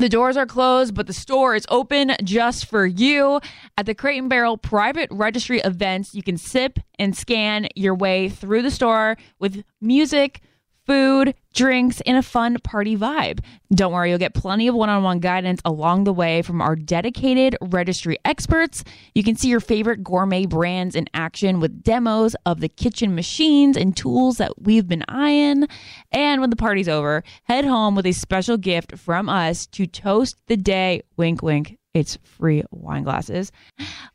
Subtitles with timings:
[0.00, 3.38] The doors are closed, but the store is open just for you.
[3.76, 8.30] At the Crate and Barrel private registry events, you can sip and scan your way
[8.30, 10.40] through the store with music,
[10.86, 13.40] food, drinks, and a fun party vibe.
[13.74, 16.76] Don't worry, you'll get plenty of one on one guidance along the way from our
[16.76, 18.84] dedicated registry experts.
[19.14, 23.76] You can see your favorite gourmet brands in action with demos of the kitchen machines
[23.76, 25.66] and tools that we've been eyeing.
[26.12, 30.36] And when the party's over, head home with a special gift from us to toast
[30.46, 31.02] the day.
[31.16, 31.79] Wink, wink.
[31.92, 33.50] It's free wine glasses.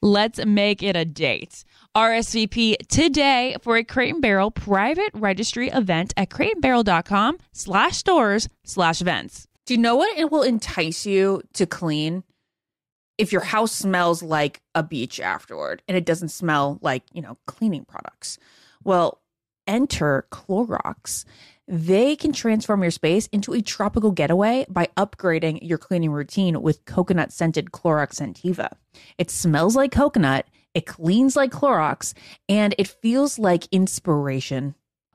[0.01, 1.65] Let's make it a date.
[1.95, 9.01] RSVP today for a Crate and Barrel private registry event at crateandbarrel.com slash stores slash
[9.01, 9.47] events.
[9.65, 12.23] Do you know what it will entice you to clean?
[13.17, 17.37] If your house smells like a beach afterward and it doesn't smell like, you know,
[17.47, 18.37] cleaning products.
[18.83, 19.21] Well,
[19.67, 21.25] enter Clorox.
[21.67, 26.85] They can transform your space into a tropical getaway by upgrading your cleaning routine with
[26.85, 28.69] coconut scented Clorox Scentiva.
[29.17, 32.13] It smells like coconut it cleans like Clorox
[32.49, 34.75] and it feels like inspiration.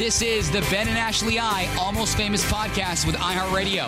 [0.00, 3.84] This is the Ben and Ashley I Almost Famous podcast with iHeartRadio.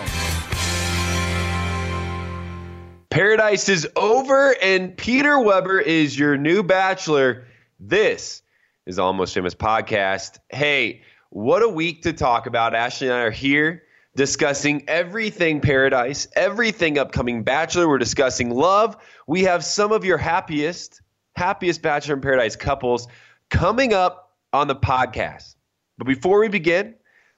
[3.08, 7.46] Paradise is over, and Peter Weber is your new bachelor.
[7.80, 8.42] This
[8.84, 10.38] is Almost Famous podcast.
[10.50, 12.74] Hey, what a week to talk about.
[12.74, 13.84] Ashley and I are here
[14.14, 17.88] discussing everything Paradise, everything upcoming Bachelor.
[17.88, 18.98] We're discussing love.
[19.26, 21.00] We have some of your happiest,
[21.36, 23.08] happiest Bachelor in Paradise couples
[23.48, 25.54] coming up on the podcast.
[26.02, 26.96] But before we begin,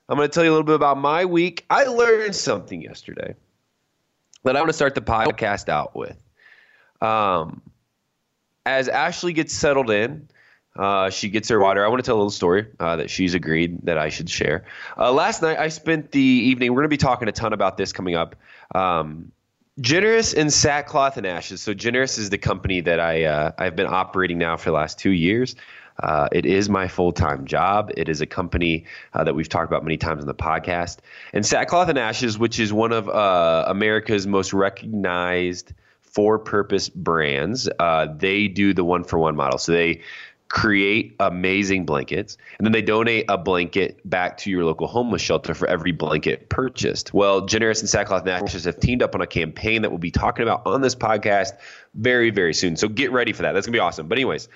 [0.09, 1.67] I'm going to tell you a little bit about my week.
[1.69, 3.35] I learned something yesterday
[4.43, 6.17] that I want to start the podcast out with.
[6.99, 7.61] Um,
[8.65, 10.29] as Ashley gets settled in,
[10.75, 11.85] uh, she gets her water.
[11.85, 14.65] I want to tell a little story uh, that she's agreed that I should share.
[14.97, 16.71] Uh, last night, I spent the evening.
[16.71, 18.35] We're going to be talking a ton about this coming up.
[18.73, 19.31] Um,
[19.79, 21.61] Generous and Sackcloth and Ashes.
[21.61, 24.97] So Generous is the company that I uh, I've been operating now for the last
[24.97, 25.55] two years.
[26.01, 27.91] Uh, it is my full time job.
[27.95, 30.97] It is a company uh, that we've talked about many times on the podcast.
[31.33, 37.69] And Sackcloth and Ashes, which is one of uh, America's most recognized for purpose brands,
[37.79, 39.57] uh, they do the one for one model.
[39.57, 40.01] So they
[40.47, 45.53] create amazing blankets and then they donate a blanket back to your local homeless shelter
[45.53, 47.13] for every blanket purchased.
[47.13, 50.11] Well, Generous and Sackcloth and Ashes have teamed up on a campaign that we'll be
[50.11, 51.53] talking about on this podcast
[51.95, 52.77] very, very soon.
[52.77, 53.53] So get ready for that.
[53.53, 54.07] That's going to be awesome.
[54.07, 54.47] But, anyways,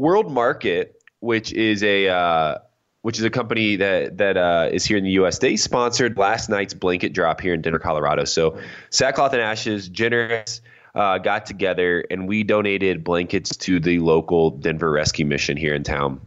[0.00, 2.58] World Market, which is a uh,
[3.02, 5.38] which is a company that that uh, is here in the U.S.
[5.38, 8.24] They sponsored last night's blanket drop here in Denver, Colorado.
[8.24, 8.58] So
[8.88, 10.62] Sackcloth and Ashes, generous,
[10.94, 15.82] uh, got together and we donated blankets to the local Denver Rescue Mission here in
[15.82, 16.22] town.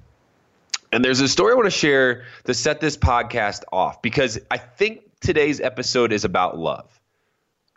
[0.92, 4.60] And there's a story I want to share to set this podcast off because I
[4.60, 6.88] think today's episode is about love.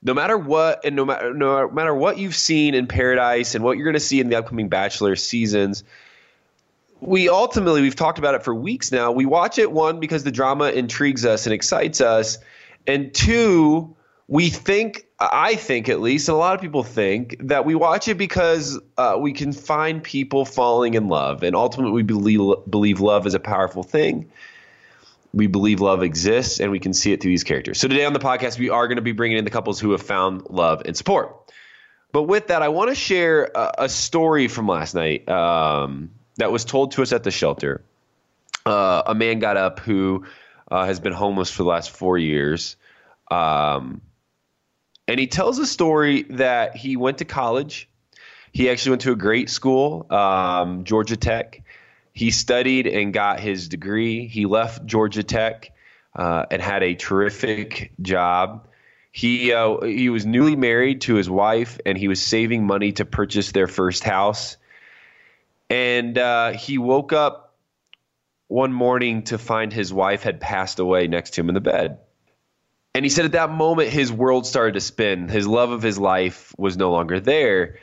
[0.07, 3.77] No matter what, and no matter no matter what you've seen in Paradise and what
[3.77, 5.83] you're going to see in the upcoming Bachelor seasons,
[7.01, 9.11] we ultimately we've talked about it for weeks now.
[9.11, 12.39] We watch it one because the drama intrigues us and excites us,
[12.87, 13.97] and two,
[14.29, 18.07] we think I think at least, and a lot of people think that we watch
[18.07, 23.01] it because uh, we can find people falling in love, and ultimately we believe believe
[23.01, 24.31] love is a powerful thing.
[25.37, 27.79] We believe love exists, and we can see it through these characters.
[27.79, 29.91] So today on the podcast, we are going to be bringing in the couples who
[29.91, 31.53] have found love and support.
[32.11, 35.29] But with that, I want to share a, a story from last night.
[35.29, 37.83] Um, that was told to us at the shelter.
[38.65, 40.25] Uh, a man got up who
[40.71, 42.77] uh, has been homeless for the last four years.
[43.31, 44.01] Um,
[45.09, 47.89] and he tells a story that he went to college.
[48.53, 51.63] He actually went to a great school, um, Georgia Tech.
[52.17, 54.27] He studied and got his degree.
[54.27, 55.71] He left Georgia Tech
[56.17, 58.67] uh, and had a terrific job.
[59.13, 63.05] He uh, he was newly married to his wife, and he was saving money to
[63.05, 64.57] purchase their first house
[65.69, 67.55] and uh, he woke up
[68.49, 71.99] one morning to find his wife had passed away next to him in the bed.
[72.95, 75.29] And he said at that moment, his world started to spin.
[75.29, 77.79] His love of his life was no longer there.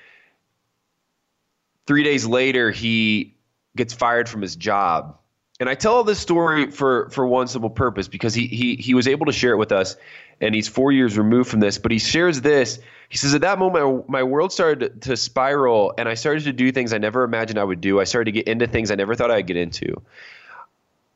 [1.85, 3.32] Three days later, he
[3.75, 5.17] gets fired from his job.
[5.59, 9.07] And I tell this story for, for one simple purpose because he, he, he was
[9.07, 9.95] able to share it with us,
[10.41, 11.77] and he's four years removed from this.
[11.77, 12.79] But he shares this
[13.13, 16.71] he says, At that moment, my world started to spiral, and I started to do
[16.71, 17.99] things I never imagined I would do.
[17.99, 20.01] I started to get into things I never thought I'd get into.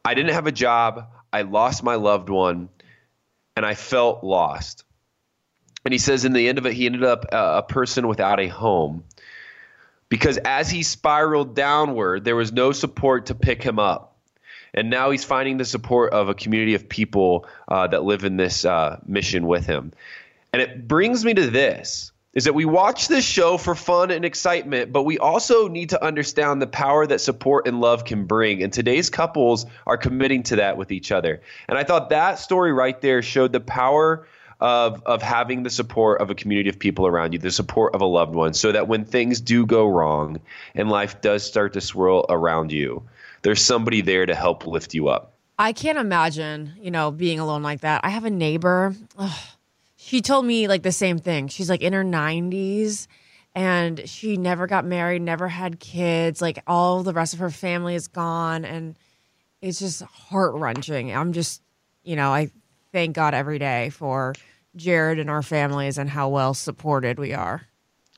[0.06, 1.08] I didn't have a job.
[1.34, 2.70] I lost my loved one,
[3.56, 4.84] and I felt lost.
[5.86, 8.40] And he says, in the end of it, he ended up a, a person without
[8.40, 9.04] a home
[10.10, 14.18] because as he spiraled downward, there was no support to pick him up.
[14.74, 18.38] And now he's finding the support of a community of people uh, that live in
[18.38, 19.92] this uh, mission with him.
[20.54, 24.24] And it brings me to this is that we watch this show for fun and
[24.24, 28.62] excitement, but we also need to understand the power that support and love can bring.
[28.62, 31.42] And today's couples are committing to that with each other.
[31.68, 34.28] And I thought that story right there showed the power
[34.60, 38.02] of of having the support of a community of people around you, the support of
[38.02, 40.40] a loved one, so that when things do go wrong
[40.76, 43.04] and life does start to swirl around you,
[43.42, 45.34] there's somebody there to help lift you up.
[45.60, 48.02] I can't imagine, you know, being alone like that.
[48.04, 48.96] I have a neighbor.
[49.18, 49.40] Ugh
[50.08, 51.50] she told me like the same thing.
[51.50, 53.08] She's like in her 90s
[53.54, 56.42] and she never got married, never had kids.
[56.42, 58.64] Like all the rest of her family is gone.
[58.64, 58.98] And
[59.62, 61.14] it's just heart wrenching.
[61.14, 61.62] I'm just,
[62.04, 62.52] you know, I
[62.94, 64.34] thank God every day for
[64.78, 67.68] Jared and our families and how well supported we are.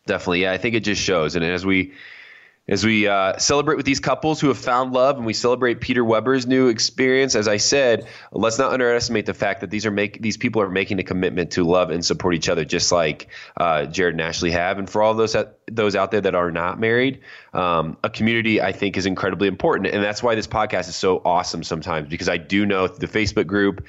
[0.06, 0.44] Definitely.
[0.44, 0.54] Yeah.
[0.54, 1.36] I think it just shows.
[1.36, 1.94] And as we,
[2.70, 6.06] as we uh, celebrate with these couples who have found love and we celebrate Peter
[6.06, 10.22] Weber's new experience, as I said, let's not underestimate the fact that these are make
[10.22, 13.28] these people are making a commitment to love and support each other, just like
[13.58, 14.78] uh, Jared and Ashley have.
[14.78, 15.36] And for all those
[15.66, 17.22] those out there that are not married,
[17.54, 21.24] um, a community I think is incredibly important, and that's why this podcast is so
[21.26, 23.84] awesome sometimes because I do know the Facebook group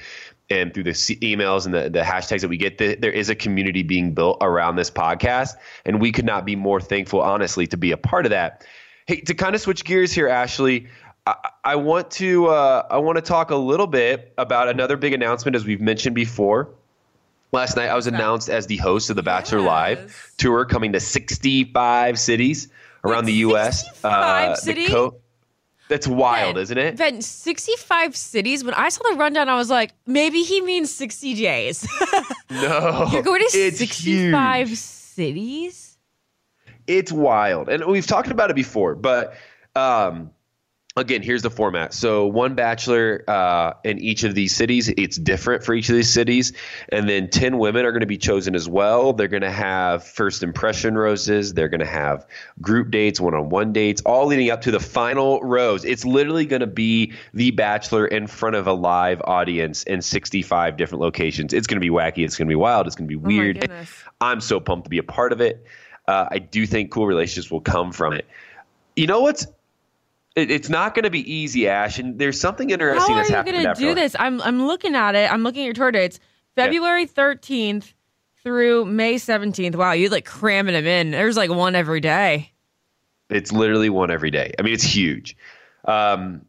[0.51, 3.35] and through the emails and the, the hashtags that we get, the, there is a
[3.35, 5.55] community being built around this podcast.
[5.85, 8.65] And we could not be more thankful, honestly, to be a part of that.
[9.07, 10.87] Hey, to kind of switch gears here, Ashley,
[11.25, 15.13] I, I want to uh, I want to talk a little bit about another big
[15.13, 16.69] announcement, as we've mentioned before.
[17.53, 19.67] Last night, I was announced as the host of the Bachelor yes.
[19.67, 22.69] Live tour, coming to 65 cities
[23.03, 23.83] around the U.S.
[23.87, 24.89] 65 uh, cities.
[24.89, 25.20] Co-
[25.91, 26.95] that's wild, ben, isn't it?
[26.95, 28.63] Ben, 65 cities.
[28.63, 31.85] When I saw the rundown, I was like, maybe he means 60 days.
[32.49, 33.09] no.
[33.11, 34.79] You're going to 65 huge.
[34.79, 35.97] cities?
[36.87, 37.67] It's wild.
[37.67, 39.33] And we've talked about it before, but
[39.75, 40.31] um,
[40.97, 41.93] again, here's the format.
[41.93, 44.89] So one bachelor uh, in each of these cities.
[44.89, 46.53] It's different for each of these cities,
[46.89, 49.13] and then ten women are going to be chosen as well.
[49.13, 51.53] They're going to have first impression roses.
[51.53, 52.25] They're going to have
[52.59, 55.85] group dates, one-on-one dates, all leading up to the final rose.
[55.85, 60.77] It's literally going to be the bachelor in front of a live audience in 65
[60.77, 61.53] different locations.
[61.53, 62.25] It's going to be wacky.
[62.25, 62.87] It's going to be wild.
[62.87, 63.69] It's going to be oh weird.
[63.69, 63.85] Oh
[64.19, 65.65] I'm so pumped to be a part of it.
[66.07, 68.25] Uh, I do think cool relationships will come from it.
[68.95, 69.47] You know what's
[70.35, 71.99] it, it's not going to be easy, Ash.
[71.99, 73.53] And there's something interesting How that's happening.
[73.53, 74.15] How are you going to do this?
[74.19, 75.31] I'm I'm looking at it.
[75.31, 76.19] I'm looking at your tour dates.
[76.55, 77.07] February yeah.
[77.07, 77.93] 13th
[78.43, 79.75] through May 17th.
[79.75, 81.11] Wow, you're like cramming them in.
[81.11, 82.51] There's like one every day.
[83.29, 84.53] It's literally one every day.
[84.59, 85.37] I mean, it's huge.
[85.85, 86.45] Um,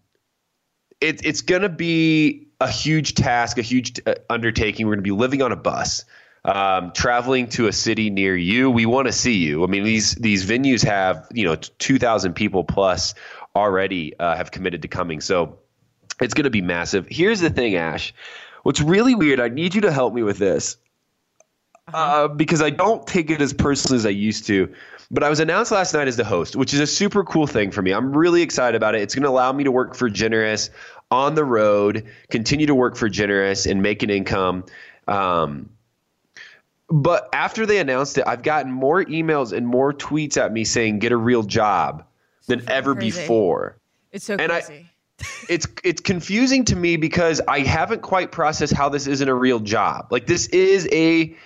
[1.01, 4.87] it, it's going to be a huge task, a huge uh, undertaking.
[4.87, 6.05] We're going to be living on a bus,
[6.45, 8.71] um, traveling to a city near you.
[8.71, 9.63] We want to see you.
[9.63, 13.15] I mean, these these venues have you know two thousand people plus
[13.55, 15.59] already uh, have committed to coming, so
[16.21, 17.07] it's going to be massive.
[17.09, 18.15] Here's the thing, Ash.
[18.63, 19.41] What's really weird?
[19.41, 20.77] I need you to help me with this.
[21.93, 24.73] Uh, because I don't take it as personally as I used to.
[25.11, 27.71] But I was announced last night as the host, which is a super cool thing
[27.71, 27.91] for me.
[27.91, 29.03] I'm really excited about it.
[29.03, 30.71] It's going to allow me to work for Generous
[31.11, 34.65] on the road, continue to work for Generous and make an income.
[35.07, 35.69] Um,
[36.89, 41.01] but after they announced it, I've gotten more emails and more tweets at me saying
[41.01, 42.05] get a real job
[42.47, 43.21] than ever crazy.
[43.21, 43.79] before.
[44.11, 44.89] It's so And I- crazy.
[45.49, 49.61] it's it's confusing to me because I haven't quite processed how this isn't a real
[49.61, 50.09] job.
[50.11, 51.37] Like this is a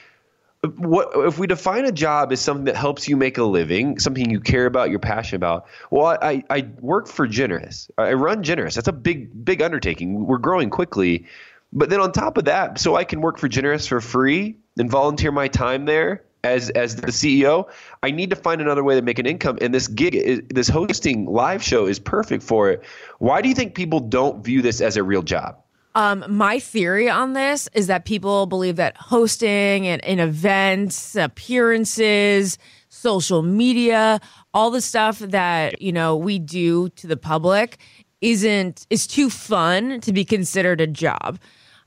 [0.77, 4.31] what if we define a job as something that helps you make a living, something
[4.31, 5.67] you care about, you're passionate about.
[5.91, 7.91] Well, I I work for Generous.
[7.99, 8.75] I run Generous.
[8.75, 10.27] That's a big big undertaking.
[10.27, 11.27] We're growing quickly.
[11.73, 14.91] But then on top of that, so I can work for Generous for free and
[14.91, 17.69] volunteer my time there as as the CEO,
[18.03, 19.59] I need to find another way to make an income.
[19.61, 22.83] And this gig, is, this hosting live show, is perfect for it.
[23.19, 25.57] Why do you think people don't view this as a real job?
[25.95, 32.59] Um, my theory on this is that people believe that hosting and, and events, appearances,
[32.91, 34.21] social media,
[34.53, 37.79] all the stuff that you know we do to the public
[38.21, 41.39] isn't is too fun to be considered a job.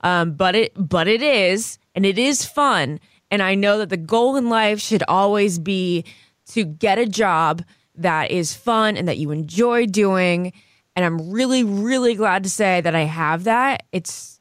[0.02, 3.00] Um, but it but it is, and it is fun.
[3.32, 6.06] And I know that the goal in life should always be
[6.48, 7.64] to get a job
[7.96, 10.54] that is fun and that you enjoy doing.
[10.96, 13.84] And I'm really, really glad to say that I have that.
[13.92, 14.40] It's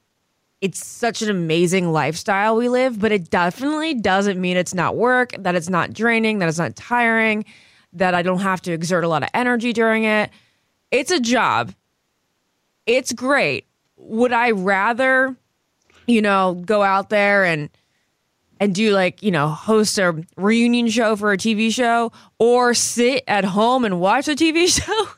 [0.60, 5.32] it's such an amazing lifestyle we live, but it definitely doesn't mean it's not work,
[5.38, 7.44] that it's not draining, that it's not tiring,
[7.92, 10.30] that I don't have to exert a lot of energy during it.
[10.90, 11.74] It's a job.
[12.86, 13.66] It's great.
[13.96, 15.36] Would I rather,
[16.06, 17.70] you know, go out there and
[18.60, 23.24] and do like, you know, host a reunion show for a TV show or sit
[23.28, 25.08] at home and watch a TV show?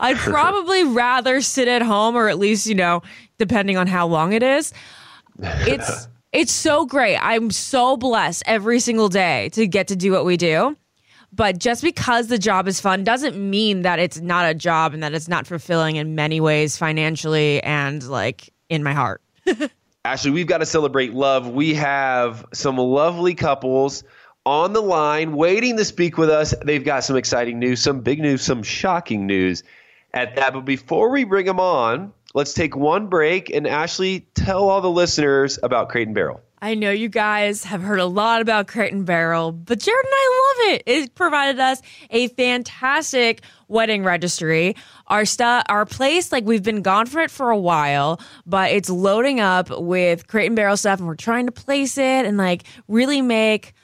[0.00, 3.02] I'd probably rather sit at home or at least, you know,
[3.38, 4.72] depending on how long it is.
[5.40, 7.16] It's it's so great.
[7.16, 10.76] I'm so blessed every single day to get to do what we do.
[11.32, 15.02] But just because the job is fun doesn't mean that it's not a job and
[15.02, 19.20] that it's not fulfilling in many ways financially and like in my heart.
[20.08, 21.50] Ashley, we've got to celebrate love.
[21.50, 24.04] We have some lovely couples
[24.46, 26.54] on the line waiting to speak with us.
[26.64, 29.64] They've got some exciting news, some big news, some shocking news
[30.14, 30.54] at that.
[30.54, 33.50] But before we bring them on, let's take one break.
[33.50, 36.40] And Ashley, tell all the listeners about Crate and Barrel.
[36.62, 40.14] I know you guys have heard a lot about Crate and Barrel, but Jared and
[40.14, 40.82] I love it.
[40.86, 44.74] It provided us a fantastic wedding registry.
[45.06, 48.90] Our stuff, our place, like we've been gone for it for a while, but it's
[48.90, 52.64] loading up with Crate and Barrel stuff, and we're trying to place it and like
[52.88, 53.74] really make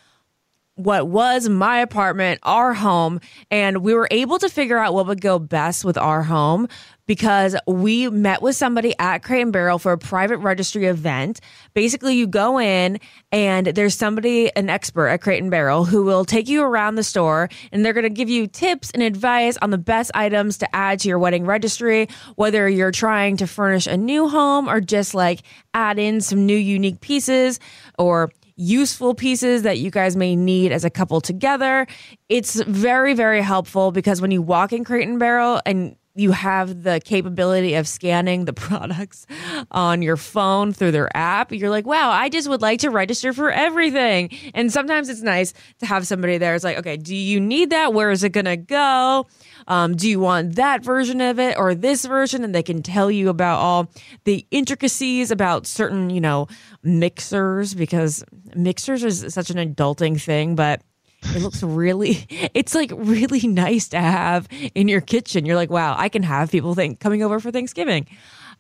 [0.77, 5.21] what was my apartment, our home, and we were able to figure out what would
[5.21, 6.69] go best with our home
[7.07, 11.41] because we met with somebody at Crate and Barrel for a private registry event.
[11.75, 12.99] Basically, you go in
[13.33, 17.03] and there's somebody, an expert at Crate and Barrel, who will take you around the
[17.03, 20.77] store and they're going to give you tips and advice on the best items to
[20.77, 25.15] add to your wedding registry, whether you're trying to furnish a new home or just
[25.15, 25.43] like
[25.75, 27.61] add in some new unique pieces
[27.99, 31.87] or useful pieces that you guys may need as a couple together.
[32.29, 36.85] It's very, very helpful because when you walk in Crate and Barrel and you have
[36.85, 39.27] the capability of scanning the products
[39.71, 41.53] on your phone through their app.
[41.53, 44.31] You're like, wow, I just would like to register for everything.
[44.55, 46.55] And sometimes it's nice to have somebody there.
[46.55, 47.93] It's like, okay, do you need that?
[47.93, 49.27] Where is it going to go?
[49.67, 52.45] Um, do you want that version of it or this version?
[52.45, 53.91] And they can tell you about all
[54.25, 56.49] the intricacies about certain, you know,
[56.83, 60.83] mixers because mixers is such an adulting thing, but
[61.35, 65.47] it looks really it's like really nice to have in your kitchen.
[65.47, 68.07] You're like wow i can have people think coming over for thanksgiving.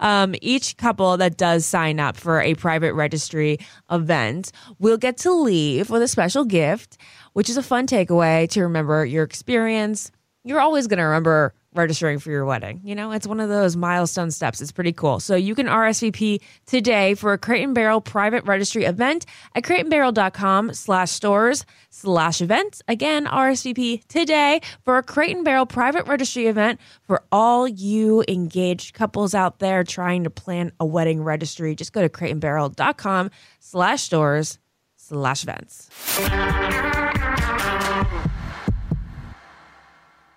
[0.01, 3.59] Um, each couple that does sign up for a private registry
[3.93, 6.99] event will get to leave with a special gift
[7.33, 10.11] which is a fun takeaway to remember your experience
[10.45, 12.81] you're always going to remember registering for your wedding.
[12.85, 14.61] You know, it's one of those milestone steps.
[14.61, 15.19] It's pretty cool.
[15.21, 20.73] So you can RSVP today for a Crate and Barrel private registry event at crateandbarrel.com
[20.73, 22.83] slash stores slash events.
[22.87, 28.95] Again, RSVP today for a Crate and Barrel private registry event for all you engaged
[28.95, 31.75] couples out there trying to plan a wedding registry.
[31.75, 34.59] Just go to crateandbarrel.com slash stores
[34.97, 35.91] slash events.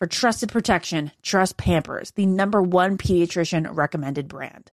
[0.00, 4.70] For trusted protection, trust Pampers, the number one pediatrician recommended brand.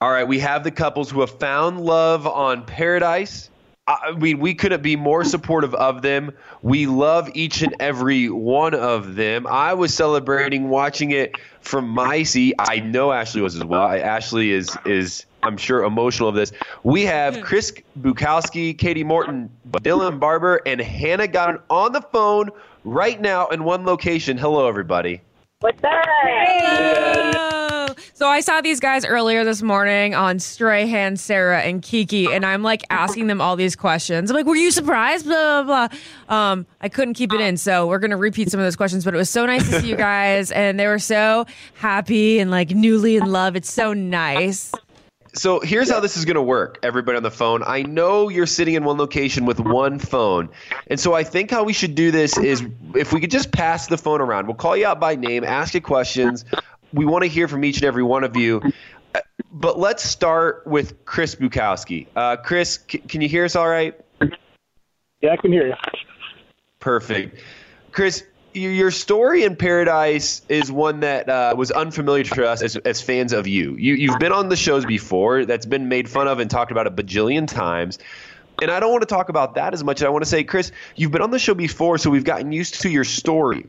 [0.00, 3.50] All right, we have the couples who have found love on Paradise.
[3.88, 6.32] I mean, we couldn't be more supportive of them.
[6.62, 9.46] We love each and every one of them.
[9.46, 12.54] I was celebrating watching it from my seat.
[12.58, 13.88] I know Ashley was as well.
[13.88, 16.52] Ashley is is I'm sure, emotional of this.
[16.82, 17.42] We have hmm.
[17.42, 22.50] Chris Bukowski, Katie Morton, Dylan Barbour, and Hannah Godwin on the phone
[22.84, 24.36] right now in one location.
[24.36, 25.22] Hello, everybody.
[25.60, 25.90] What's up?
[26.22, 27.86] Hello.
[28.14, 32.62] So I saw these guys earlier this morning on Strahan, Sara, and Keke, and I'm
[32.62, 34.30] like asking them all these questions.
[34.30, 35.98] I'm like, "Were you surprised?" Blah blah blah.
[36.36, 39.04] Um, I couldn't keep it in, so we're gonna repeat some of those questions.
[39.04, 41.44] But it was so nice to see you guys, and they were so
[41.74, 43.56] happy and like newly in love.
[43.56, 44.70] It's so nice.
[45.34, 47.62] So here's how this is going to work, everybody on the phone.
[47.66, 50.48] I know you're sitting in one location with one phone.
[50.86, 52.64] And so I think how we should do this is
[52.94, 55.74] if we could just pass the phone around, we'll call you out by name, ask
[55.74, 56.44] you questions.
[56.92, 58.62] We want to hear from each and every one of you.
[59.52, 62.06] But let's start with Chris Bukowski.
[62.14, 63.98] Uh, Chris, c- can you hear us all right?
[65.20, 65.74] Yeah, I can hear you.
[66.80, 67.40] Perfect.
[67.92, 68.24] Chris,
[68.60, 73.32] your story in Paradise is one that uh, was unfamiliar to us as, as fans
[73.32, 73.76] of you.
[73.76, 73.94] you.
[73.94, 76.90] You've been on the shows before that's been made fun of and talked about a
[76.90, 77.98] bajillion times.
[78.60, 80.02] And I don't want to talk about that as much.
[80.02, 82.82] I want to say, Chris, you've been on the show before, so we've gotten used
[82.82, 83.66] to your story,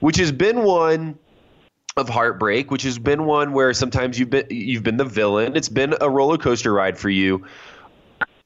[0.00, 1.18] which has been one
[1.96, 5.56] of heartbreak, which has been one where sometimes you've been you've been the villain.
[5.56, 7.46] It's been a roller coaster ride for you.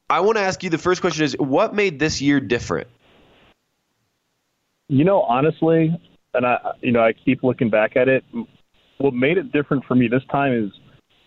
[0.09, 2.88] I want to ask you the first question is what made this year different?
[4.92, 5.90] You know, honestly,
[6.35, 8.22] and I, you know, I keep looking back at it.
[8.98, 10.70] What made it different for me this time is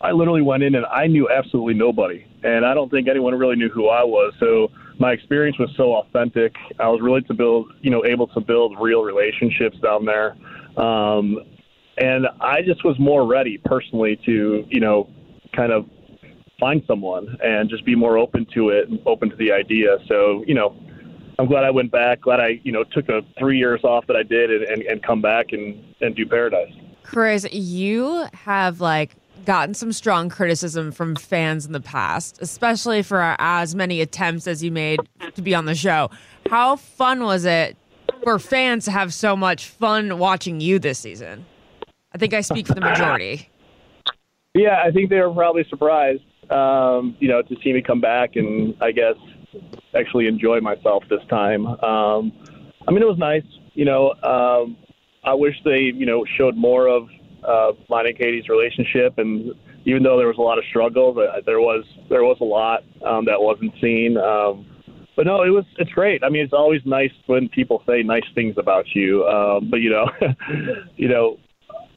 [0.01, 3.55] I literally went in and I knew absolutely nobody, and I don't think anyone really
[3.55, 4.35] knew who I was.
[4.39, 4.67] So
[4.99, 6.53] my experience was so authentic.
[6.79, 10.35] I was really to build, you know, able to build real relationships down there,
[10.77, 11.39] um,
[11.97, 15.09] and I just was more ready personally to, you know,
[15.55, 15.87] kind of
[16.59, 19.97] find someone and just be more open to it and open to the idea.
[20.07, 20.77] So, you know,
[21.37, 22.21] I'm glad I went back.
[22.21, 25.03] Glad I, you know, took a three years off that I did and, and, and
[25.03, 26.71] come back and, and do Paradise.
[27.03, 33.35] Chris, you have like gotten some strong criticism from fans in the past, especially for
[33.39, 34.99] as many attempts as you made
[35.35, 36.09] to be on the show.
[36.49, 37.77] How fun was it
[38.23, 41.45] for fans to have so much fun watching you this season?
[42.13, 43.49] I think I speak for the majority.
[44.53, 48.35] Yeah, I think they were probably surprised, um, you know, to see me come back
[48.35, 49.15] and I guess
[49.95, 51.65] actually enjoy myself this time.
[51.65, 52.31] Um,
[52.87, 53.45] I mean, it was nice.
[53.73, 54.77] You know, um,
[55.23, 57.07] I wish they, you know, showed more of
[57.47, 59.53] uh, mine and Katie's relationship, and
[59.85, 62.83] even though there was a lot of struggle, uh, there was there was a lot
[63.05, 64.17] um, that wasn't seen.
[64.17, 64.65] Um,
[65.15, 66.23] but no, it was it's great.
[66.23, 69.25] I mean, it's always nice when people say nice things about you.
[69.25, 70.09] Um, but you know,
[70.97, 71.37] you know,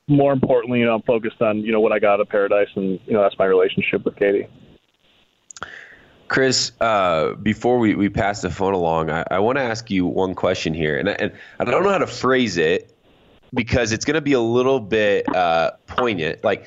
[0.06, 2.68] more importantly, you know, I'm focused on you know what I got out of Paradise,
[2.76, 4.46] and you know that's my relationship with Katie.
[6.28, 10.06] Chris, uh, before we, we pass the phone along, I, I want to ask you
[10.06, 10.98] one question here.
[10.98, 12.94] And I, and I don't know how to phrase it
[13.54, 16.44] because it's going to be a little bit uh, poignant.
[16.44, 16.66] Like,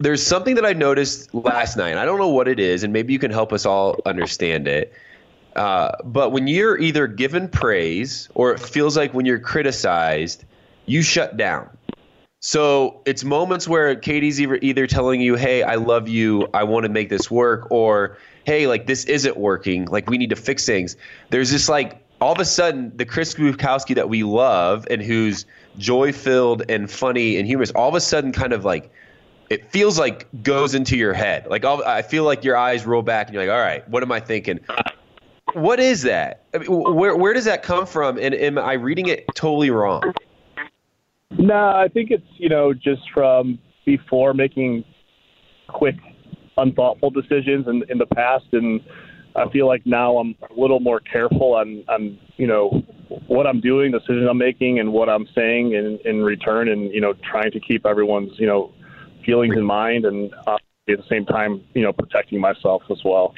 [0.00, 1.96] there's something that I noticed last night.
[1.96, 4.92] I don't know what it is, and maybe you can help us all understand it.
[5.56, 10.44] Uh, but when you're either given praise or it feels like when you're criticized,
[10.84, 11.70] you shut down.
[12.40, 16.84] So it's moments where Katie's either, either telling you, hey, I love you, I want
[16.84, 20.66] to make this work, or hey, like this isn't working, like we need to fix
[20.66, 20.96] things.
[21.30, 25.46] There's this like all of a sudden the Chris Bukowski that we love and who's
[25.78, 28.90] joy filled and funny and humorous, all of a sudden kind of like
[29.50, 31.46] it feels like goes into your head.
[31.46, 34.02] Like all, I feel like your eyes roll back and you're like, all right, what
[34.02, 34.60] am I thinking?
[35.52, 36.44] What is that?
[36.54, 38.18] I mean, where where does that come from?
[38.18, 40.02] And am I reading it totally wrong?
[41.30, 44.84] No, I think it's you know just from before making
[45.68, 45.96] quick,
[46.56, 48.80] unthoughtful decisions in in the past, and
[49.36, 52.82] I feel like now I'm a little more careful on on you know
[53.26, 56.92] what I'm doing, the decisions I'm making, and what I'm saying in in return, and
[56.92, 58.72] you know trying to keep everyone's you know
[59.24, 60.56] feelings in mind, and uh,
[60.88, 63.34] at the same time you know protecting myself as well.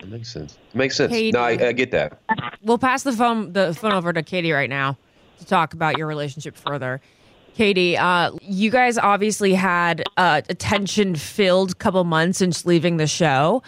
[0.00, 0.58] That makes sense.
[0.74, 1.12] Makes sense.
[1.12, 1.32] Katie.
[1.32, 2.20] No, I, I get that.
[2.62, 4.96] We'll pass the phone the phone over to Katie right now
[5.38, 7.00] to talk about your relationship further.
[7.58, 13.08] Katie, uh, you guys obviously had uh, a tension filled couple months since leaving the
[13.08, 13.64] show.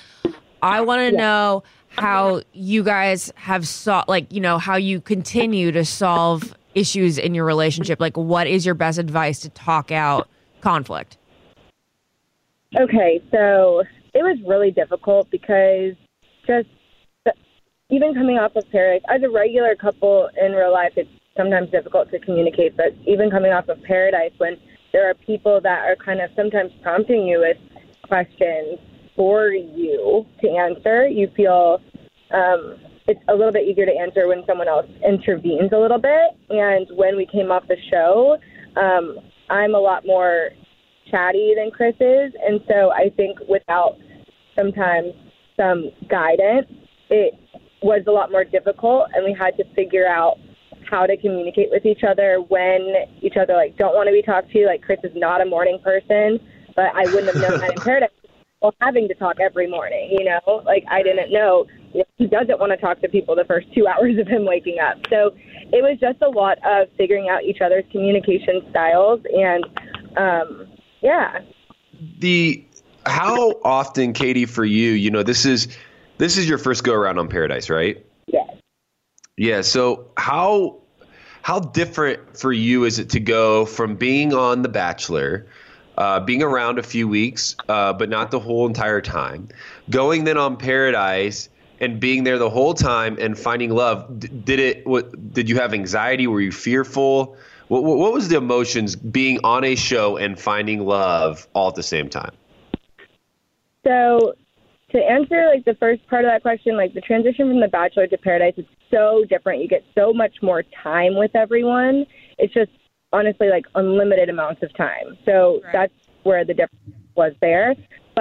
[0.62, 5.72] I want to know how you guys have saw like you know how you continue
[5.72, 7.98] to solve issues in your relationship.
[7.98, 10.28] Like, what is your best advice to talk out
[10.60, 11.16] conflict?
[12.78, 13.82] Okay, so
[14.14, 15.96] it was really difficult because
[16.46, 16.68] just
[17.90, 22.10] even coming off of Paradise, as a regular couple in real life, it's sometimes difficult
[22.10, 22.76] to communicate.
[22.76, 24.56] But even coming off of Paradise, when
[24.92, 27.56] there are people that are kind of sometimes prompting you with
[28.02, 28.78] questions
[29.16, 31.80] for you to answer, you feel
[32.32, 36.30] um, it's a little bit easier to answer when someone else intervenes a little bit.
[36.48, 38.36] And when we came off the show,
[38.76, 40.50] um, I'm a lot more
[41.10, 43.96] chatty than Chris is, and so I think without
[44.56, 45.12] sometimes
[45.56, 46.68] some guidance,
[47.08, 47.34] it
[47.82, 50.36] was a lot more difficult, and we had to figure out
[50.90, 54.50] how to communicate with each other when each other like don't want to be talked
[54.52, 54.66] to.
[54.66, 56.40] Like Chris is not a morning person,
[56.74, 58.10] but I wouldn't have known that in Paradise.
[58.60, 62.26] Well, having to talk every morning, you know, like I didn't know you know, he
[62.26, 64.98] doesn't want to talk to people the first two hours of him waking up.
[65.08, 65.34] So
[65.72, 69.64] it was just a lot of figuring out each other's communication styles, and
[70.16, 70.68] um,
[71.00, 71.40] yeah.
[72.18, 72.64] The
[73.06, 75.68] how often, Katie, for you, you know, this is
[76.18, 78.04] this is your first go around on Paradise, right?
[79.40, 79.62] Yeah.
[79.62, 80.76] So how
[81.40, 85.46] how different for you is it to go from being on The Bachelor,
[85.96, 89.48] uh, being around a few weeks, uh, but not the whole entire time,
[89.88, 91.48] going then on Paradise
[91.80, 94.20] and being there the whole time and finding love?
[94.20, 94.86] D- did it?
[94.86, 96.26] What did you have anxiety?
[96.26, 97.34] Were you fearful?
[97.68, 101.82] What, what was the emotions being on a show and finding love all at the
[101.82, 102.32] same time?
[103.86, 104.34] So
[104.90, 108.06] to answer like the first part of that question, like the transition from The Bachelor
[108.06, 109.62] to Paradise is so different.
[109.62, 112.06] You get so much more time with everyone.
[112.38, 112.70] It's just
[113.12, 115.18] honestly like unlimited amounts of time.
[115.24, 115.72] So right.
[115.72, 117.74] that's where the difference was there.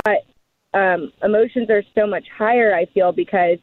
[0.03, 3.57] But um, emotions are so much higher, I feel, because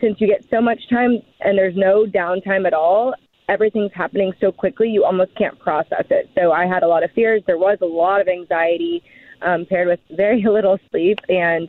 [0.00, 3.14] since you get so much time and there's no downtime at all,
[3.48, 6.28] everything's happening so quickly, you almost can't process it.
[6.36, 7.42] So I had a lot of fears.
[7.46, 9.02] There was a lot of anxiety
[9.42, 11.68] um, paired with very little sleep, and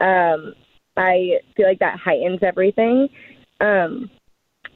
[0.00, 0.54] um,
[0.96, 3.08] I feel like that heightens everything.
[3.60, 4.10] Um,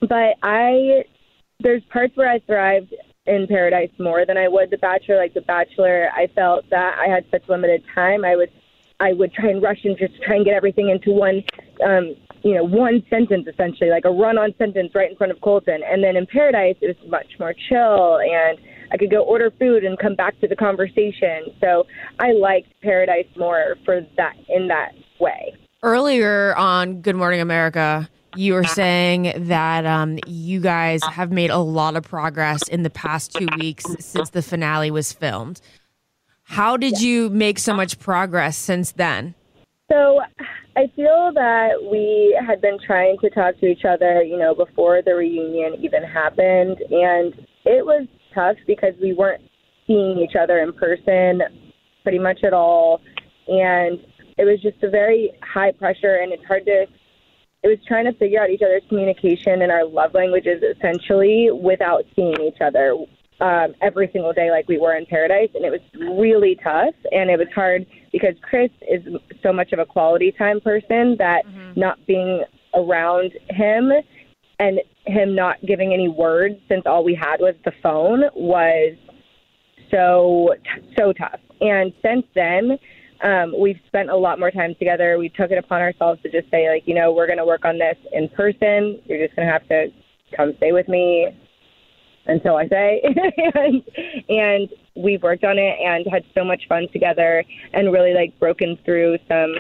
[0.01, 1.05] but I,
[1.61, 2.95] there's parts where I thrived
[3.27, 5.16] in Paradise more than I would The Bachelor.
[5.16, 8.25] Like The Bachelor, I felt that I had such limited time.
[8.25, 8.51] I would,
[8.99, 11.45] I would try and rush and just try and get everything into one,
[11.85, 15.83] um, you know, one sentence essentially, like a run-on sentence right in front of Colton.
[15.88, 18.59] And then in Paradise, it was much more chill and
[18.92, 21.47] I could go order food and come back to the conversation.
[21.61, 21.87] So
[22.18, 25.55] I liked Paradise more for that in that way.
[25.83, 31.59] Earlier on Good Morning America, you were saying that um, you guys have made a
[31.59, 35.61] lot of progress in the past two weeks since the finale was filmed.
[36.45, 39.35] How did you make so much progress since then?
[39.90, 40.21] So
[40.77, 45.03] I feel that we had been trying to talk to each other, you know, before
[45.03, 46.79] the reunion even happened.
[46.90, 49.42] And it was tough because we weren't
[49.87, 51.42] seeing each other in person
[52.03, 53.01] pretty much at all.
[53.49, 53.99] And
[54.38, 56.87] it was just a very high pressure, and it's hard to.
[57.62, 62.05] It was trying to figure out each other's communication and our love languages essentially without
[62.16, 62.96] seeing each other
[63.40, 65.51] um, every single day like we were in paradise.
[65.55, 65.81] And it was
[66.16, 69.03] really tough, and it was hard because Chris is
[69.42, 71.79] so much of a quality time person that mm-hmm.
[71.79, 72.44] not being
[72.75, 73.92] around him
[74.59, 78.96] and him not giving any words since all we had was the phone was
[79.90, 80.55] so
[80.98, 81.40] so tough.
[81.61, 82.79] And since then,
[83.23, 85.19] um, we've spent a lot more time together.
[85.19, 87.65] We took it upon ourselves to just say, like, you know, we're going to work
[87.65, 89.01] on this in person.
[89.07, 89.93] You're just going to have to
[90.37, 91.29] come stay with me
[92.27, 93.03] until I say.
[93.55, 93.83] and,
[94.29, 98.79] and we've worked on it and had so much fun together and really like broken
[98.85, 99.55] through some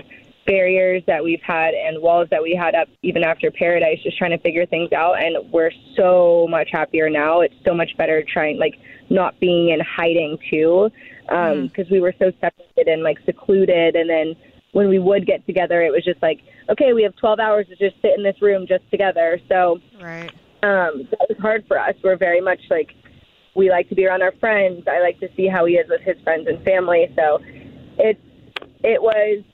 [0.46, 4.32] barriers that we've had and walls that we had up even after paradise just trying
[4.32, 8.58] to figure things out and we're so much happier now it's so much better trying
[8.58, 8.74] like
[9.08, 10.90] not being in hiding too
[11.22, 11.90] because um, mm.
[11.90, 13.96] we were so separated and like secluded.
[13.96, 14.34] And then
[14.72, 17.76] when we would get together it was just like okay we have 12 hours to
[17.76, 19.40] just sit in this room just together.
[19.48, 20.30] So right.
[20.62, 21.94] um that was hard for us.
[22.02, 22.90] We're very much like
[23.54, 24.84] we like to be around our friends.
[24.88, 27.12] I like to see how he is with his friends and family.
[27.16, 27.38] So
[27.98, 28.18] it,
[28.82, 29.44] it was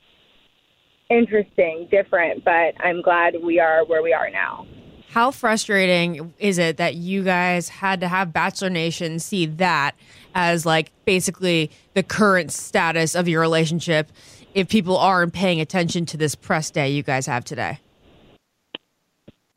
[1.10, 4.66] interesting, different, but I'm glad we are where we are now.
[5.10, 9.96] How frustrating is it that you guys had to have Bachelor Nation see that
[10.34, 14.10] as like basically the current status of your relationship
[14.54, 17.78] if people aren't paying attention to this press day you guys have today?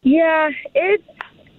[0.03, 1.03] Yeah, it's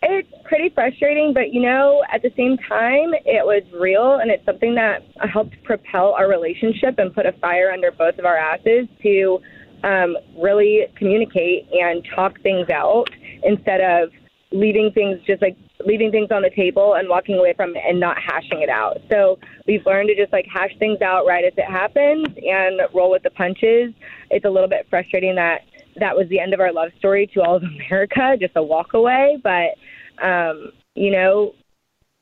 [0.04, 4.44] it's pretty frustrating, but you know, at the same time, it was real and it's
[4.44, 8.88] something that helped propel our relationship and put a fire under both of our asses
[9.02, 9.40] to
[9.84, 13.06] um, really communicate and talk things out
[13.44, 14.10] instead of
[14.50, 17.98] leaving things just like leaving things on the table and walking away from it and
[17.98, 18.98] not hashing it out.
[19.10, 23.10] So we've learned to just like hash things out right as it happens and roll
[23.10, 23.92] with the punches.
[24.30, 25.62] It's a little bit frustrating that
[25.96, 28.94] that was the end of our love story to all of America, just a walk
[28.94, 29.38] away.
[29.42, 29.76] But
[30.24, 31.54] um, you know,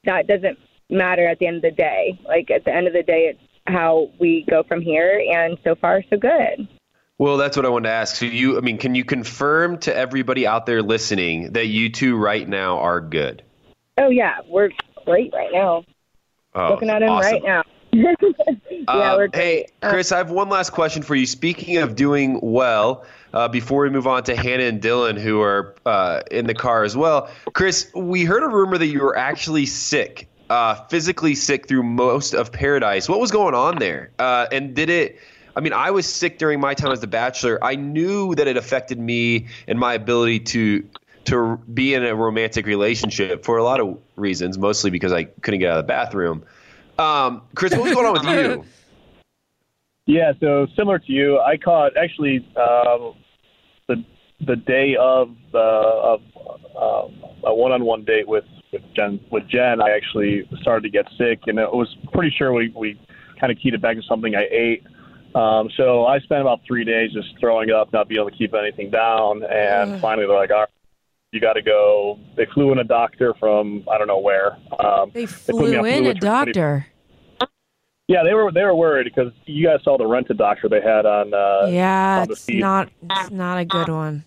[0.05, 2.19] that doesn't matter at the end of the day.
[2.27, 5.23] Like at the end of the day, it's how we go from here.
[5.33, 6.69] And so far, so good.
[7.19, 8.17] Well, that's what I wanted to ask.
[8.17, 12.17] So you, I mean, can you confirm to everybody out there listening that you two
[12.17, 13.43] right now are good?
[14.01, 14.71] Oh yeah, we're
[15.05, 15.85] great right now.
[16.55, 17.33] Oh, Looking at him awesome.
[17.33, 17.63] right now.
[17.93, 18.15] yeah,
[18.89, 19.73] Um, we're hey, great.
[19.83, 21.27] Uh, Chris, I have one last question for you.
[21.27, 25.75] Speaking of doing well, uh, before we move on to Hannah and Dylan, who are
[25.85, 29.67] uh, in the car as well, Chris, we heard a rumor that you were actually
[29.67, 33.09] sick, uh, physically sick through most of Paradise.
[33.09, 34.11] What was going on there?
[34.19, 35.19] Uh, and did it?
[35.55, 37.63] I mean, I was sick during my time as The Bachelor.
[37.63, 40.89] I knew that it affected me and my ability to
[41.25, 45.61] to be in a romantic relationship for a lot of reasons, mostly because I couldn't
[45.61, 46.45] get out of the bathroom.
[46.99, 48.65] Um, Chris, what was going on with you?
[50.07, 53.15] Yeah, so similar to you, I caught actually um,
[53.87, 54.05] the
[54.45, 56.21] the day of the of
[56.77, 59.21] um, a one-on-one date with with Jen.
[59.31, 63.01] With Jen, I actually started to get sick, and it was pretty sure we we
[63.39, 64.85] kind of keyed it back to something I ate.
[65.37, 68.53] Um, so I spent about three days just throwing up, not being able to keep
[68.53, 70.69] anything down, and finally they're like, "All right,
[71.33, 74.57] you got to go." They flew in a doctor from I don't know where.
[74.85, 76.87] Um, They put me flew on in a fluids for 20 doctor.
[78.09, 81.07] Yeah, they were they were worried because you guys saw the rented doctor they had
[81.07, 81.33] on.
[81.33, 82.61] Uh, Yeah, on the it's feed.
[82.61, 82.91] not.
[83.11, 84.25] It's not a good one.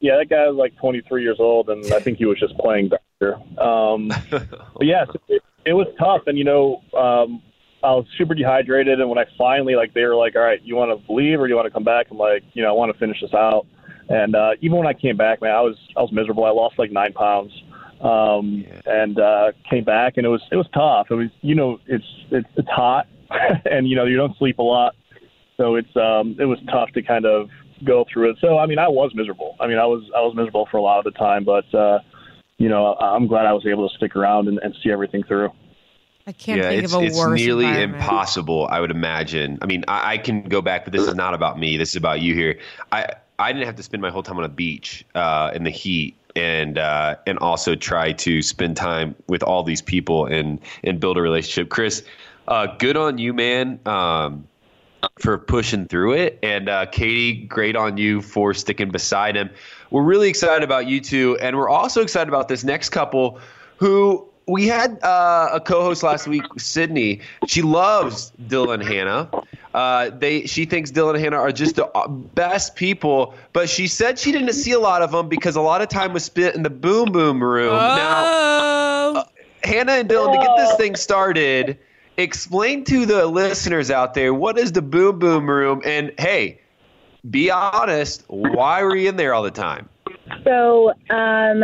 [0.00, 2.90] Yeah, that guy was like 23 years old, and I think he was just playing
[2.90, 3.36] doctor.
[3.58, 7.42] Um, but yeah, it, it was tough, and you know, um,
[7.82, 10.76] I was super dehydrated, and when I finally like, they were like, "All right, you
[10.76, 12.92] want to leave or you want to come back?" I'm like, you know, I want
[12.92, 13.66] to finish this out.
[14.08, 16.44] And uh, even when I came back, man, I was I was miserable.
[16.44, 17.52] I lost like nine pounds,
[18.00, 21.08] um, and uh, came back, and it was it was tough.
[21.10, 23.08] It was you know, it's it's it's hot,
[23.64, 24.94] and you know, you don't sleep a lot,
[25.56, 27.50] so it's um it was tough to kind of
[27.84, 28.36] go through it.
[28.40, 29.56] So I mean, I was miserable.
[29.58, 31.98] I mean, I was I was miserable for a lot of the time, but uh,
[32.58, 35.50] you know, I'm glad I was able to stick around and, and see everything through.
[36.28, 38.66] I can't yeah, think it's, of a it's worse nearly impossible.
[38.68, 39.58] I would imagine.
[39.62, 41.76] I mean, I, I can go back, but this is not about me.
[41.76, 42.58] This is about you here.
[42.90, 45.70] I I didn't have to spend my whole time on a beach uh, in the
[45.70, 51.00] heat, and uh, and also try to spend time with all these people and and
[51.00, 51.70] build a relationship.
[51.70, 52.02] Chris,
[52.48, 53.80] uh, good on you, man.
[53.86, 54.46] Um,
[55.18, 56.38] for pushing through it.
[56.42, 59.50] And uh, Katie, great on you for sticking beside him.
[59.90, 63.40] We're really excited about you two, and we're also excited about this next couple
[63.76, 67.20] who we had uh, a co-host last week, Sydney.
[67.46, 69.28] She loves Dylan Hannah.
[69.76, 73.86] Uh, they she thinks Dylan and Hannah are just the uh, best people, but she
[73.86, 76.56] said she didn't see a lot of them because a lot of time was spent
[76.56, 77.74] in the boom boom room.
[77.74, 78.24] Now,
[79.16, 79.24] uh,
[79.64, 81.78] Hannah and Dylan, to get this thing started,
[82.16, 86.58] explain to the listeners out there what is the boom boom room, and hey,
[87.28, 89.90] be honest, why were you in there all the time?
[90.42, 91.62] So, um,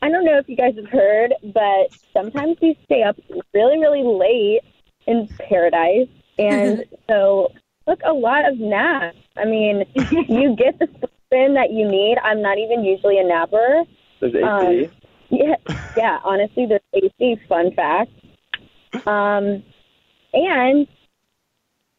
[0.00, 3.18] I don't know if you guys have heard, but sometimes we stay up
[3.52, 4.62] really, really late
[5.06, 7.52] in paradise, and so
[7.88, 9.16] took a lot of naps.
[9.36, 9.84] I mean,
[10.28, 10.88] you get the
[11.26, 12.16] spin that you need.
[12.22, 13.84] I'm not even usually a napper.
[14.20, 14.44] There's AC.
[14.44, 14.90] Um,
[15.30, 15.56] yeah,
[15.96, 16.18] yeah.
[16.24, 17.40] Honestly, there's AC.
[17.48, 18.10] Fun fact.
[19.06, 19.62] Um,
[20.32, 20.86] and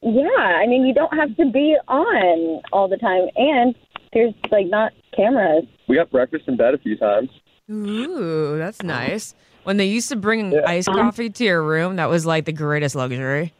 [0.01, 3.75] yeah, I mean, you don't have to be on all the time, and
[4.13, 5.65] there's like not cameras.
[5.87, 7.29] we got breakfast in bed a few times.
[7.71, 9.33] Ooh, that's nice.
[9.63, 12.95] When they used to bring iced coffee to your room, that was like the greatest
[12.95, 13.51] luxury.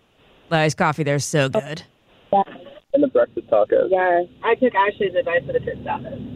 [0.50, 1.84] The iced coffee there's so good.
[2.32, 3.90] And the breakfast tacos.
[3.90, 4.24] Yeah.
[4.44, 6.32] I took Ashley's advice for the tostadas.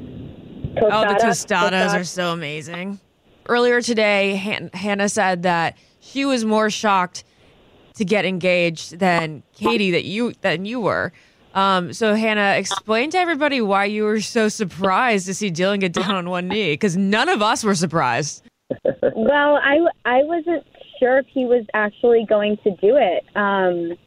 [0.82, 3.00] Oh, the Tostada- tostadas are so amazing.
[3.48, 7.24] Earlier today, Han- Hannah said that she was more shocked
[7.96, 11.12] to get engaged than Katie that you than you were.
[11.56, 15.94] Um, so Hannah, explain to everybody why you were so surprised to see Dylan get
[15.94, 18.44] down on one knee because none of us were surprised.
[19.16, 20.64] Well, I I wasn't
[21.00, 23.24] sure if he was actually going to do it.
[23.36, 23.98] Um,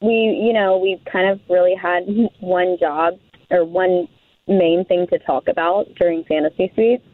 [0.00, 2.04] we, you know, we kind of really had
[2.40, 3.14] one job
[3.50, 4.08] or one
[4.48, 7.04] main thing to talk about during fantasy suites,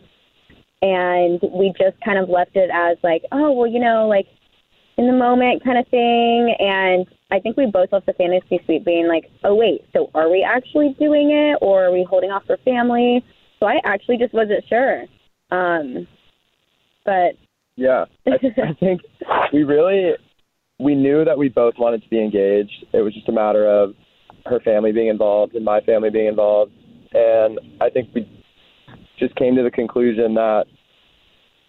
[0.82, 4.26] and we just kind of left it as like, oh, well, you know, like
[4.98, 6.54] in the moment kind of thing.
[6.58, 10.30] And I think we both left the fantasy suite being like, oh, wait, so are
[10.30, 13.24] we actually doing it or are we holding off for family?
[13.60, 15.04] So I actually just wasn't sure.
[15.50, 16.06] Um,
[17.04, 17.36] but
[17.76, 19.00] Yeah, I, I think
[19.52, 20.12] we really
[20.78, 22.84] we knew that we both wanted to be engaged.
[22.92, 23.94] It was just a matter of
[24.46, 26.72] her family being involved and my family being involved,
[27.12, 28.28] and I think we
[29.18, 30.64] just came to the conclusion that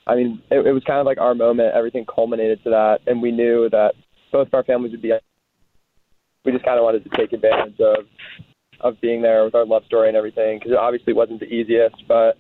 [0.07, 1.73] I mean it, it was kind of like our moment.
[1.75, 3.93] Everything culminated to that, and we knew that
[4.31, 5.13] both of our families would be.
[6.45, 8.05] We just kind of wanted to take advantage of
[8.81, 11.95] of being there with our love story and everything because it obviously wasn't the easiest,
[12.07, 12.37] but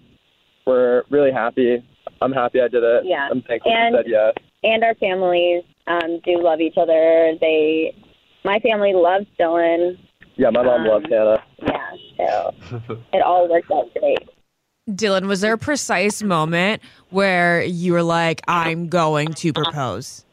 [0.67, 1.77] we're really happy.
[2.23, 3.03] I'm happy I did it.
[3.05, 3.27] Yeah.
[3.29, 4.33] I'm thankful And- you said yes.
[4.63, 7.33] and our families um, do love each other.
[7.41, 7.95] They,
[8.45, 9.97] my family loves Dylan.
[10.35, 11.43] Yeah, my mom Um, loves Hannah.
[11.61, 12.77] Yeah, so
[13.13, 14.17] it all worked out great.
[14.89, 20.25] Dylan, was there a precise moment where you were like, I'm going to propose?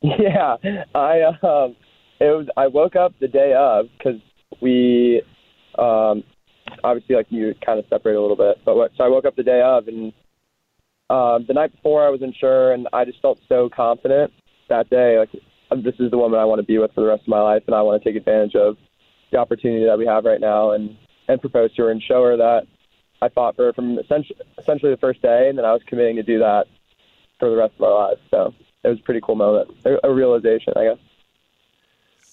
[0.00, 0.56] Yeah,
[0.94, 1.74] I um,
[2.20, 2.46] it was.
[2.56, 4.20] I woke up the day of because
[4.62, 5.22] we,
[5.76, 6.22] um,
[6.84, 9.34] obviously like you kind of separate a little bit, but what, so I woke up
[9.36, 10.12] the day of and
[11.10, 14.32] um, the night before I was unsure and I just felt so confident
[14.68, 15.18] that day.
[15.18, 15.30] Like
[15.82, 17.62] this is the woman I want to be with for the rest of my life,
[17.66, 18.76] and I want to take advantage of
[19.30, 20.96] the opportunity that we have right now and
[21.28, 22.62] and propose to her and show her that
[23.20, 26.16] I fought for her from essentially essentially the first day, and then I was committing
[26.16, 26.66] to do that
[27.38, 28.20] for the rest of our lives.
[28.30, 28.54] So
[28.84, 30.98] it was a pretty cool moment, a, a realization, I guess.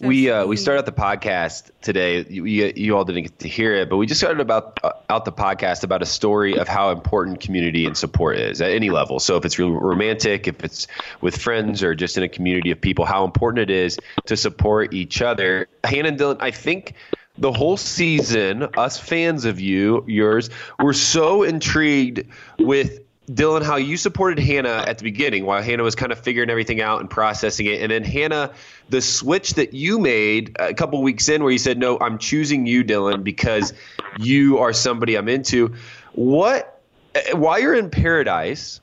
[0.01, 2.25] We uh, we started out the podcast today.
[2.29, 4.91] You, you, you all didn't get to hear it, but we just started about uh,
[5.09, 8.89] out the podcast about a story of how important community and support is at any
[8.89, 9.19] level.
[9.19, 10.87] So if it's real romantic, if it's
[11.21, 14.93] with friends, or just in a community of people, how important it is to support
[14.93, 15.67] each other.
[15.83, 16.93] Hannah and Dylan, I think
[17.37, 22.25] the whole season, us fans of you, yours, were so intrigued
[22.59, 24.89] with Dylan, how you supported Hannah oh.
[24.89, 27.81] at the beginning while Hannah was kind of figuring everything out and processing it.
[27.81, 28.53] And then Hannah,
[28.89, 32.67] the switch that you made a couple weeks in where you said, No, I'm choosing
[32.67, 33.73] you, Dylan, because
[34.19, 35.73] you are somebody I'm into.
[36.13, 36.81] What,
[37.15, 38.79] eh, while you're in paradise,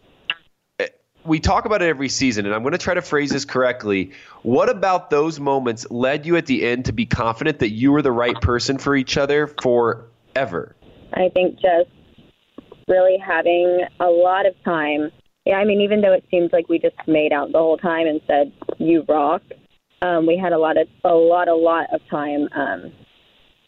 [0.81, 0.89] eh,
[1.25, 4.11] we talk about it every season, and I'm going to try to phrase this correctly.
[4.43, 8.03] What about those moments led you at the end to be confident that you were
[8.03, 10.75] the right person for each other forever?
[11.15, 11.91] I think just
[12.89, 15.11] really having a lot of time.
[15.45, 18.07] Yeah, I mean, even though it seems like we just made out the whole time
[18.07, 19.43] and said "you rock,"
[20.03, 22.93] um, we had a lot of a lot a lot of time um,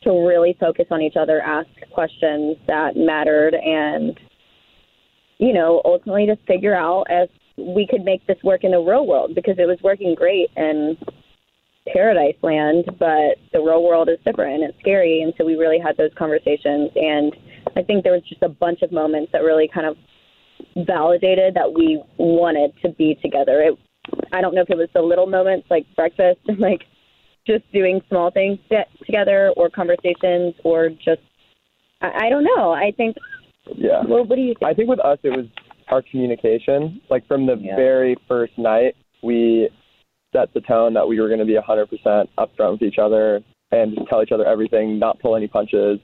[0.03, 4.19] to really focus on each other, ask questions that mattered, and
[5.39, 9.07] you know, ultimately to figure out if we could make this work in the real
[9.07, 10.97] world because it was working great in
[11.93, 15.23] paradise land, but the real world is different and it's scary.
[15.23, 16.91] And so we really had those conversations.
[16.97, 17.37] And
[17.77, 19.97] I think there was just a bunch of moments that really kind of
[20.87, 23.61] validated that we wanted to be together.
[23.61, 23.79] It,
[24.33, 26.83] I don't know if it was the little moments like breakfast and like
[27.47, 28.59] just doing small things
[29.05, 31.21] together or conversations or just,
[32.01, 32.73] I, I don't know.
[32.73, 33.17] I think,
[33.77, 34.03] yeah.
[34.07, 34.71] Well, what do you think?
[34.71, 35.47] I think with us, it was
[35.89, 37.01] our communication.
[37.11, 37.77] Like from the yeah.
[37.77, 39.69] very first night, we
[40.35, 43.95] set the tone that we were going to be 100% upfront with each other and
[43.95, 45.99] just tell each other everything, not pull any punches.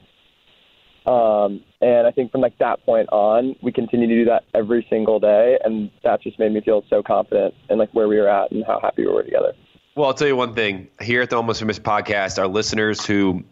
[1.07, 4.87] Um, and I think from like that point on, we continue to do that every
[4.91, 8.29] single day, and that just made me feel so confident in like where we were
[8.29, 9.55] at and how happy we were together.
[9.97, 10.89] Well, I'll tell you one thing.
[11.01, 13.45] Here at the Almost Famous podcast, our listeners who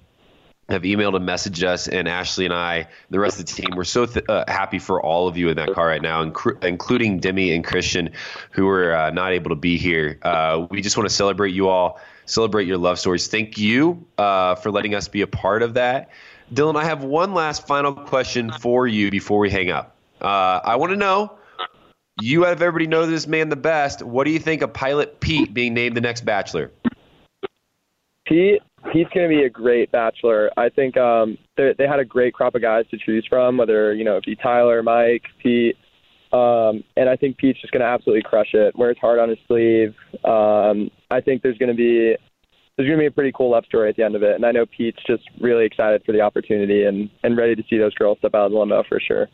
[0.68, 3.84] have emailed and messaged us, and Ashley and I, the rest of the team, we're
[3.84, 7.18] so th- uh, happy for all of you in that car right now, inc- including
[7.18, 8.10] Demi and Christian,
[8.50, 10.18] who are uh, not able to be here.
[10.22, 13.28] Uh, we just want to celebrate you all, celebrate your love stories.
[13.28, 16.10] Thank you uh, for letting us be a part of that.
[16.52, 19.96] Dylan, I have one last final question for you before we hang up.
[20.20, 21.32] Uh, I want to know.
[22.20, 24.02] You have everybody know this man the best.
[24.02, 26.72] What do you think of Pilot Pete being named the next Bachelor?
[28.26, 28.60] Pete
[28.92, 30.50] he's going to be a great bachelor.
[30.56, 33.94] I think um, they they had a great crop of guys to choose from, whether
[33.94, 35.76] you know it be Tyler, Mike, Pete,
[36.32, 38.76] um, and I think Pete's just going to absolutely crush it.
[38.76, 39.94] Wears hard on his sleeve.
[40.24, 42.16] Um, I think there's going to be
[42.78, 44.46] there's going to be a pretty cool love story at the end of it, and
[44.46, 47.92] I know Pete's just really excited for the opportunity and and ready to see those
[47.94, 49.28] girls step out of the limo for sure.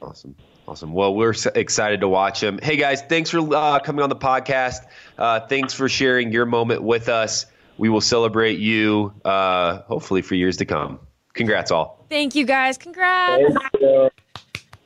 [0.00, 0.34] Awesome.
[0.68, 0.92] Awesome.
[0.92, 2.60] Well, we're excited to watch him.
[2.62, 4.78] Hey, guys, thanks for uh, coming on the podcast.
[5.18, 7.46] Uh, thanks for sharing your moment with us
[7.78, 11.00] we will celebrate you uh, hopefully for years to come.
[11.34, 12.04] Congrats, all.
[12.08, 12.76] Thank you, guys.
[12.76, 13.42] Congrats.
[13.42, 14.10] Thank you.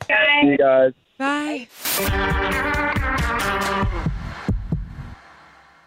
[0.09, 0.41] Bye.
[0.41, 0.93] See you guys.
[1.19, 2.73] Bye.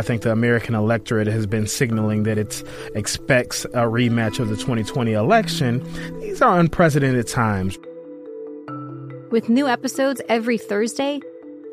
[0.00, 4.56] I think the American electorate has been signaling that it expects a rematch of the
[4.56, 5.86] 2020 election.
[6.20, 7.78] These are unprecedented times.
[9.30, 11.20] With new episodes every Thursday,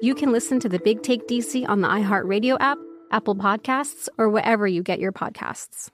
[0.01, 2.77] you can listen to the Big Take DC on the iHeartRadio app,
[3.11, 5.89] Apple Podcasts, or wherever you get your podcasts.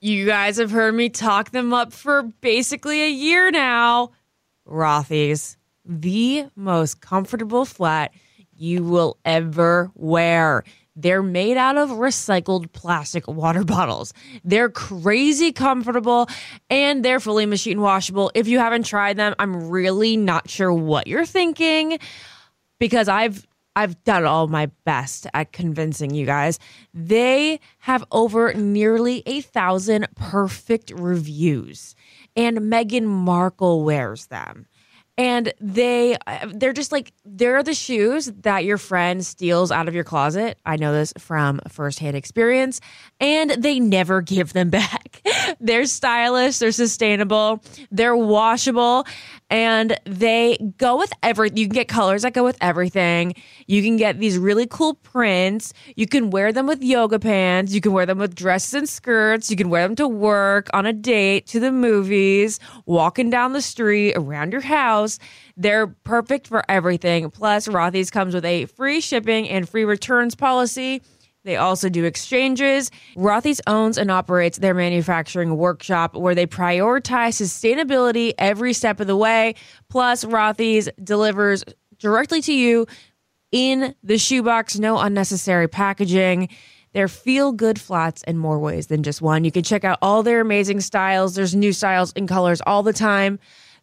[0.00, 4.12] You guys have heard me talk them up for basically a year now.
[4.68, 8.12] Rothy's, the most comfortable flat
[8.54, 10.62] you will ever wear.
[11.02, 14.12] They're made out of recycled plastic water bottles.
[14.44, 16.28] They're crazy comfortable
[16.68, 18.30] and they're fully machine washable.
[18.34, 21.98] If you haven't tried them, I'm really not sure what you're thinking
[22.78, 23.46] because I've
[23.76, 26.58] I've done all my best at convincing you guys.
[26.92, 31.94] They have over nearly a thousand perfect reviews,
[32.34, 34.66] and Meghan Markle wears them.
[35.20, 36.16] And they
[36.54, 40.56] they're just like they're the shoes that your friend steals out of your closet.
[40.64, 42.80] I know this from firsthand experience,
[43.20, 45.22] and they never give them back.
[45.60, 49.06] they're stylish, they're sustainable, they're washable,
[49.50, 51.58] and they go with everything.
[51.58, 53.34] You can get colors that go with everything.
[53.66, 55.72] You can get these really cool prints.
[55.96, 57.74] You can wear them with yoga pants.
[57.74, 59.50] You can wear them with dresses and skirts.
[59.50, 63.62] You can wear them to work, on a date, to the movies, walking down the
[63.62, 65.18] street, around your house.
[65.56, 67.28] They're perfect for everything.
[67.30, 71.02] Plus, Rothy's comes with a free shipping and free returns policy.
[71.44, 72.90] They also do exchanges.
[73.16, 79.16] Rothy's owns and operates their manufacturing workshop where they prioritize sustainability every step of the
[79.16, 79.54] way.
[79.88, 81.64] Plus, Rothy's delivers
[81.98, 82.86] directly to you
[83.52, 86.48] in the shoebox, no unnecessary packaging.
[86.92, 89.44] They're feel good flats in more ways than just one.
[89.44, 91.34] You can check out all their amazing styles.
[91.34, 93.38] There's new styles and colors all the time.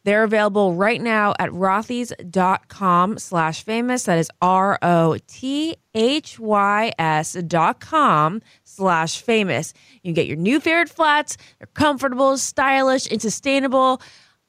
[0.08, 4.04] They're available right now at rothys.com slash famous.
[4.04, 9.74] That is R O T H Y S dot com slash famous.
[9.96, 11.36] You can get your new favorite flats.
[11.60, 14.02] They're comfortable, stylish, and sustainable.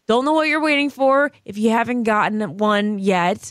[0.07, 3.51] Don't know what you're waiting for if you haven't gotten one yet.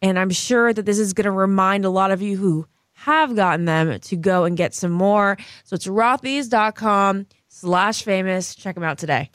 [0.00, 3.36] And I'm sure that this is going to remind a lot of you who have
[3.36, 5.36] gotten them to go and get some more.
[5.64, 8.54] So it's rothys.com slash famous.
[8.54, 9.28] Check them out today.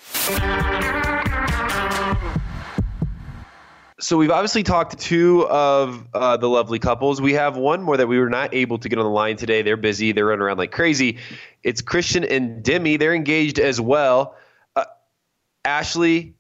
[3.99, 7.19] So we've obviously talked to two of uh, the lovely couples.
[7.19, 9.63] We have one more that we were not able to get on the line today.
[9.63, 10.11] They're busy.
[10.11, 11.17] They're running around like crazy.
[11.63, 12.97] It's Christian and Demi.
[12.97, 14.35] They're engaged as well.
[14.75, 14.85] Uh,
[15.65, 16.35] Ashley,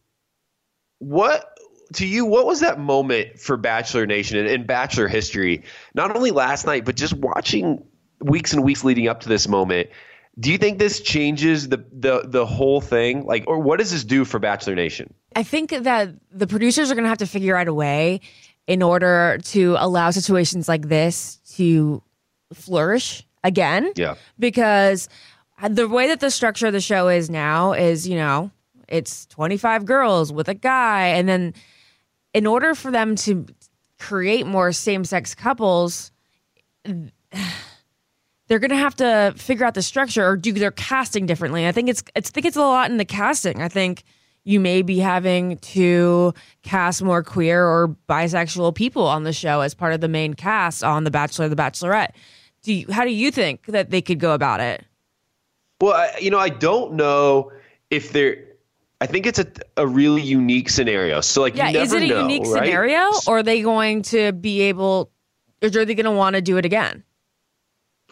[0.99, 1.57] what
[1.93, 2.25] to you?
[2.25, 5.63] What was that moment for Bachelor Nation and, and Bachelor history?
[5.95, 7.83] Not only last night, but just watching
[8.19, 9.89] weeks and weeks leading up to this moment.
[10.39, 13.25] Do you think this changes the the the whole thing?
[13.25, 15.11] Like, or what does this do for Bachelor Nation?
[15.37, 18.21] I think that the producers are going to have to figure out a way
[18.65, 22.01] in order to allow situations like this to
[22.55, 23.93] flourish again.
[23.95, 24.15] Yeah.
[24.39, 25.09] Because
[25.69, 28.49] the way that the structure of the show is now is, you know,
[28.87, 31.09] it's 25 girls with a guy.
[31.09, 31.53] And then
[32.33, 33.45] in order for them to
[33.99, 36.11] create more same sex couples,
[36.83, 41.67] they're going to have to figure out the structure or do their casting differently.
[41.67, 43.61] I think it's, it's I think it's a lot in the casting.
[43.61, 44.03] I think
[44.47, 46.33] you may be having to
[46.63, 50.85] cast more queer or bisexual people on the show as part of the main cast
[50.85, 52.11] on The Bachelor, The Bachelorette.
[52.63, 54.85] Do you, how do you think that they could go about it?
[55.81, 57.51] Well, I, you know, I don't know
[57.91, 58.45] if they're.
[59.01, 59.45] I think it's a,
[59.75, 61.19] a really unique scenario.
[61.19, 62.65] So, like, yeah, is it a know, unique right?
[62.65, 65.11] scenario, or are they going to be able,
[65.61, 67.03] or are they going to want to do it again?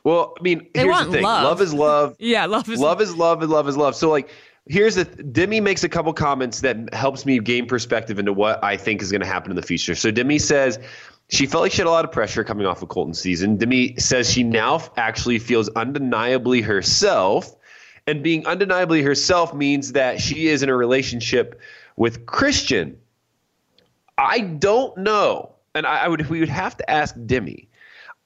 [0.03, 1.43] Well, I mean, They here's the thing: love.
[1.45, 2.15] love is love.
[2.19, 3.95] Yeah, love is love, love is love and love is love.
[3.95, 4.29] So like
[4.67, 8.77] here's the Demi makes a couple comments that helps me gain perspective into what I
[8.77, 9.95] think is going to happen in the future.
[9.95, 10.79] So Demi says
[11.29, 13.57] she felt like she had a lot of pressure coming off of Colton's season.
[13.57, 17.55] Demi says she now actually feels undeniably herself,
[18.07, 21.59] and being undeniably herself means that she is in a relationship
[21.95, 22.97] with Christian.
[24.17, 27.69] I don't know, and I, I would we would have to ask Demi.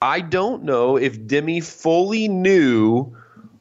[0.02, 3.14] I don't know if Demi fully knew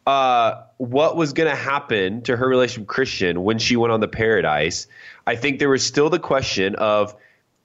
[0.09, 3.99] uh, what was going to happen to her relationship with Christian when she went on
[3.99, 4.87] the Paradise.
[5.27, 7.15] I think there was still the question of,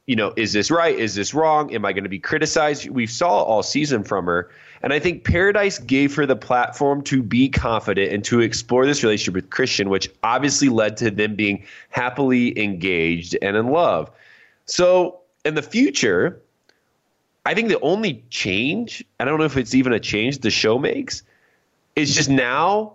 [0.05, 0.95] you know, is this right?
[0.95, 1.75] Is this wrong?
[1.75, 2.87] Am I going to be criticized?
[2.91, 4.51] We saw all season from her.
[4.83, 9.03] And I think Paradise gave her the platform to be confident and to explore this
[9.03, 14.11] relationship with Christian, which obviously led to them being happily engaged and in love.
[14.67, 16.43] So in the future,
[17.47, 20.79] I think the only change, I don't know if it's even a change the show
[20.79, 21.23] makes,
[21.97, 22.95] is just now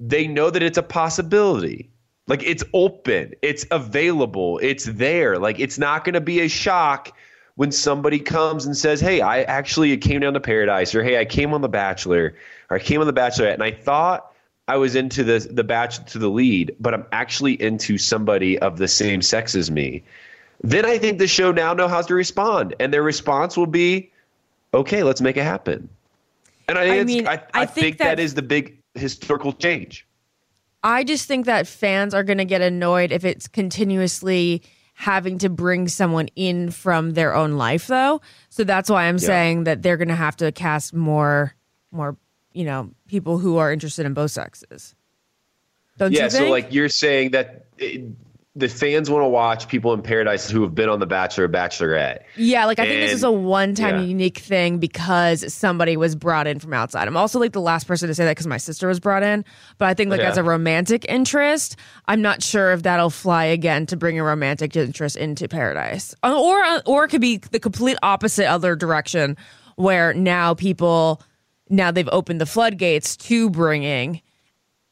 [0.00, 1.90] they know that it's a possibility.
[2.26, 5.38] Like it's open, it's available, it's there.
[5.38, 7.12] Like it's not going to be a shock
[7.56, 11.24] when somebody comes and says, "Hey, I actually came down to Paradise," or "Hey, I
[11.24, 12.34] came on The Bachelor,"
[12.70, 14.32] or "I came on The Bachelorette," and I thought
[14.68, 18.78] I was into the the Bachelor to the lead, but I'm actually into somebody of
[18.78, 20.02] the same sex as me.
[20.62, 24.10] Then I think the show now know how to respond, and their response will be,
[24.72, 25.90] "Okay, let's make it happen."
[26.68, 28.78] And I think I mean, I, I I, think think that- that is the big
[28.94, 30.06] historical change.
[30.82, 34.62] I just think that fans are going to get annoyed if it's continuously
[34.92, 38.20] having to bring someone in from their own life though.
[38.50, 39.26] So that's why I'm Yeah.
[39.26, 41.54] saying that they're going to have to cast more
[41.90, 42.16] more,
[42.52, 44.94] you know, people who are interested in both sexes.
[45.96, 46.44] Don't yeah, you think?
[46.46, 48.02] so like you're saying that it,
[48.56, 51.48] the fans want to watch people in Paradise who have been on The Bachelor or
[51.48, 52.20] Bachelorette.
[52.36, 54.02] Yeah, like I think this is a one-time yeah.
[54.02, 57.08] unique thing because somebody was brought in from outside.
[57.08, 59.44] I'm also like the last person to say that because my sister was brought in.
[59.78, 60.30] But I think like Yeah.
[60.30, 61.74] as a romantic interest,
[62.06, 66.40] I'm not sure if that'll fly again to bring a romantic interest into Paradise, Uh,
[66.40, 69.36] or or it could be the complete opposite other direction,
[69.74, 71.20] where now people
[71.70, 74.20] now they've opened the floodgates to bringing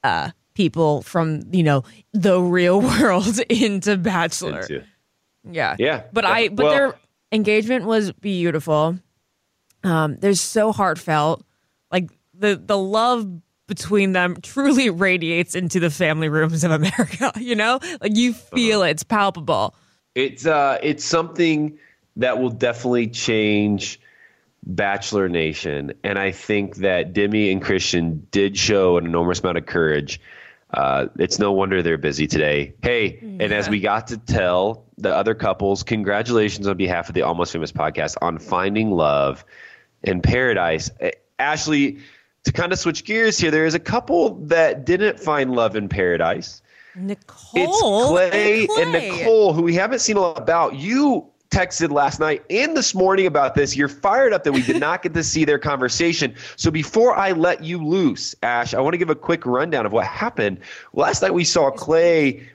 [0.03, 4.61] uh people from you know the real world into Bachelor.
[4.61, 4.85] Into-
[5.51, 5.77] Yeah.
[5.79, 6.03] Yeah.
[6.13, 6.31] But Yeah.
[6.31, 6.95] I but Well- their
[7.33, 8.99] engagement was beautiful.
[9.85, 11.43] Um, they're so heartfelt.
[11.91, 13.29] Like the the love
[13.67, 17.79] between them truly radiates into the family rooms of America, you know?
[18.01, 19.75] Like you feel it, it's palpable.
[20.15, 21.79] It's uh it's something
[22.17, 23.99] that will definitely change
[24.65, 25.93] Bachelor Nation.
[26.05, 30.21] And I think that Demi and Christian did show an enormous amount of courage.
[30.73, 32.73] Uh, it's no wonder they're busy today.
[32.83, 37.23] Hey, and as we got to tell the other couples, congratulations on behalf of the
[37.23, 39.45] Almost Famous podcast on finding love
[40.03, 40.91] in paradise.
[41.01, 41.99] Uh, Ashley,
[42.45, 45.89] to kind of switch gears here, there is a couple that didn't find love in
[45.89, 46.63] paradise.
[46.95, 47.51] Nicole.
[47.55, 50.77] It's Clay and and, Nicole, who we haven't seen a lot about.
[50.77, 53.77] You texted last night and this morning about this.
[53.77, 56.35] You're fired up that we did not get to see their conversation.
[56.57, 59.93] So before I let you loose, Ash, I want to give a quick rundown of
[59.93, 60.59] what happened.
[60.95, 62.49] Last night we saw Clay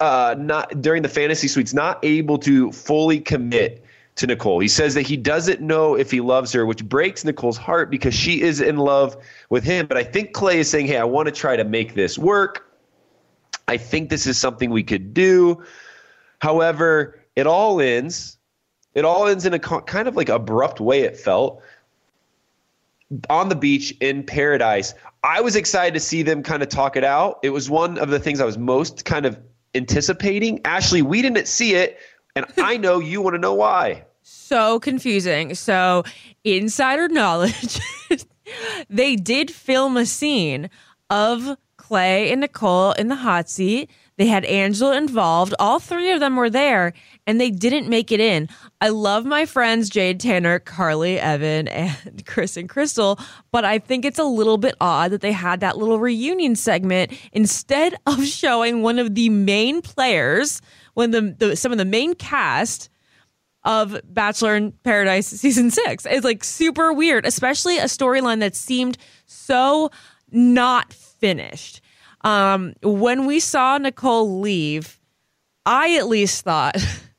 [0.00, 3.84] uh, not during the fantasy suites, not able to fully commit
[4.16, 4.60] to Nicole.
[4.60, 8.14] He says that he doesn't know if he loves her, which breaks Nicole's heart because
[8.14, 9.16] she is in love
[9.50, 9.86] with him.
[9.86, 12.70] But I think Clay is saying, "Hey, I want to try to make this work.
[13.66, 15.64] I think this is something we could do."
[16.40, 18.38] However, it all ends.
[18.94, 21.02] It all ends in a co- kind of like abrupt way.
[21.02, 21.62] It felt
[23.28, 24.94] on the beach in paradise.
[25.22, 27.38] I was excited to see them kind of talk it out.
[27.42, 29.38] It was one of the things I was most kind of
[29.74, 30.60] anticipating.
[30.64, 31.98] Ashley, we didn't see it,
[32.36, 34.04] and I know you want to know why.
[34.22, 35.54] so confusing.
[35.54, 36.04] So,
[36.44, 37.78] insider knowledge,
[38.90, 40.70] they did film a scene
[41.10, 43.90] of Clay and Nicole in the hot seat.
[44.16, 45.54] They had Angela involved.
[45.58, 46.92] All three of them were there,
[47.26, 48.48] and they didn't make it in.
[48.80, 54.04] I love my friends Jade Tanner, Carly, Evan, and Chris and Krystal, but I think
[54.04, 58.82] it's a little bit odd that they had that little reunion segment instead of showing
[58.82, 60.60] one of the main players,
[60.94, 62.88] when the, the some of the main cast
[63.64, 66.06] of Bachelor in Paradise season six.
[66.06, 69.90] It's like super weird, especially a storyline that seemed so
[70.30, 71.80] not finished.
[72.24, 74.98] Um, when we saw Nicole leave,
[75.66, 76.76] I at least thought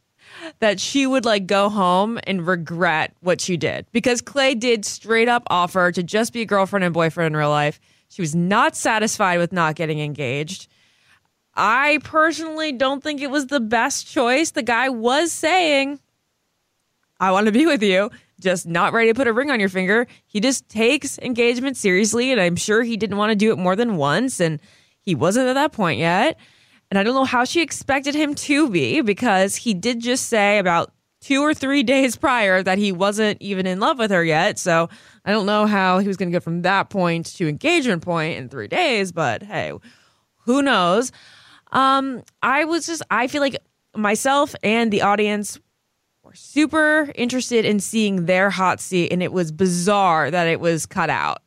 [0.60, 5.30] that she would like go home and regret what she did because Clay did straight
[5.30, 7.80] up offer to just be a girlfriend and boyfriend in real life.
[8.10, 10.68] She was not satisfied with not getting engaged.
[11.54, 14.52] I personally don't think it was the best choice.
[14.52, 16.00] The guy was saying,
[17.20, 19.70] I want to be with you, just not ready to put a ring on your
[19.70, 20.08] finger.
[20.26, 23.76] He just takes engagement seriously, and I'm sure he didn't want to do it more
[23.76, 24.60] than once, and
[25.06, 26.38] he wasn't at that point yet.
[26.90, 30.60] And I don't know how she expected him to be because he did just say
[30.60, 30.92] about
[31.22, 34.60] two or three days prior that he wasn't even in love with her yet.
[34.60, 34.90] So
[35.24, 38.38] I don't know how he was going to go from that point to engagement point
[38.38, 39.74] in three days, but hey,
[40.46, 41.12] who knows?
[41.72, 43.58] Um, I was just, I feel like
[43.96, 45.60] myself and the audience
[46.24, 50.86] were super interested in seeing their hot seat, and it was bizarre that it was
[50.86, 51.42] cut out.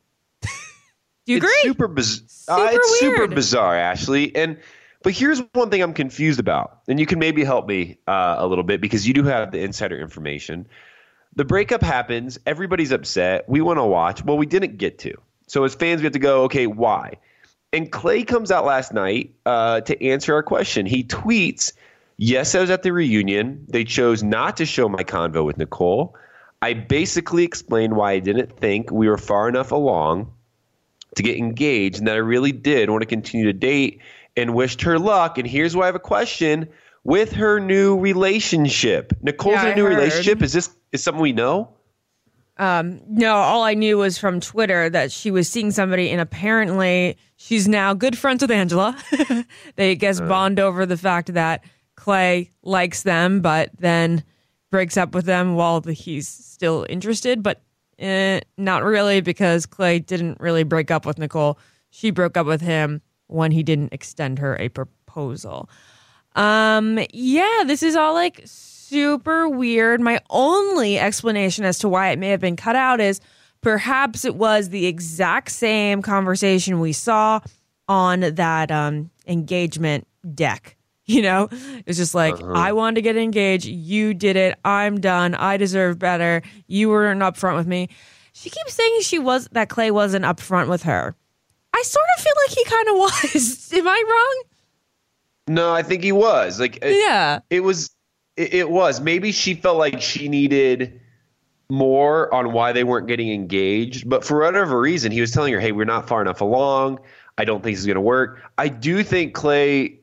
[1.29, 1.61] Do you It's agree?
[1.73, 4.35] Super, biz- uh, it's super bizarre, Ashley.
[4.35, 4.57] And
[5.03, 8.47] but here's one thing I'm confused about, and you can maybe help me uh, a
[8.47, 10.67] little bit because you do have the insider information.
[11.37, 12.39] The breakup happens.
[12.47, 13.47] Everybody's upset.
[13.47, 14.25] We want to watch.
[14.25, 15.21] Well, we didn't get to.
[15.49, 16.45] So as fans, we have to go.
[16.45, 17.19] Okay, why?
[17.75, 20.87] And Clay comes out last night uh, to answer our question.
[20.87, 21.75] He tweets,
[22.17, 23.67] "Yes, I was at the reunion.
[23.69, 26.17] They chose not to show my convo with Nicole.
[26.63, 30.33] I basically explained why I didn't think we were far enough along
[31.17, 34.01] to get engaged and that I really did want to continue to date
[34.37, 35.39] and wished her luck.
[35.39, 36.69] And here's why I have a question
[37.05, 39.13] with her new relationship.
[39.23, 39.97] Nicole's Yeah, in a new heard.
[39.97, 40.43] relationship.
[40.43, 41.71] Is this is something we know?
[42.59, 47.17] Um, no, all I knew was from Twitter that she was seeing somebody, and apparently
[47.37, 48.97] she's now good friends with Angela.
[49.77, 51.63] they I guess bond over the fact that
[51.95, 54.25] Clay likes them, but then
[54.71, 57.43] breaks up with them while the, he's still interested.
[57.45, 57.63] But
[57.99, 61.59] eh, not really, because Clay didn't really break up with Nicole.
[61.91, 65.69] She broke up with him when he didn't extend her a proposal.
[66.35, 70.01] Um, yeah, this is all like super weird.
[70.01, 73.21] My only explanation as to why it may have been cut out is
[73.61, 77.41] perhaps it was the exact same conversation we saw
[77.89, 80.78] on that um engagement deck.
[81.09, 81.49] You know,
[81.87, 82.53] it's just like Uh-huh.
[82.53, 86.43] I wanted to get engaged, you did it, I'm done, I deserve better.
[86.67, 87.89] You weren't upfront with me.
[88.35, 91.17] She keeps saying she was that Clay wasn't upfront with her.
[91.75, 92.95] I sort of feel like he kind of
[93.35, 93.73] was.
[93.73, 95.55] Am I wrong?
[95.57, 96.61] No, I think he was.
[96.61, 97.41] Like it- Yeah.
[97.49, 97.91] It was
[98.37, 99.01] it, it was.
[99.01, 101.01] Maybe she felt like she needed
[101.71, 105.61] more on why they weren't getting engaged, but for whatever reason, he was telling her,
[105.61, 106.99] "Hey, we're not far enough along.
[107.37, 108.41] I don't think this is going to work.
[108.57, 110.01] I do think Clay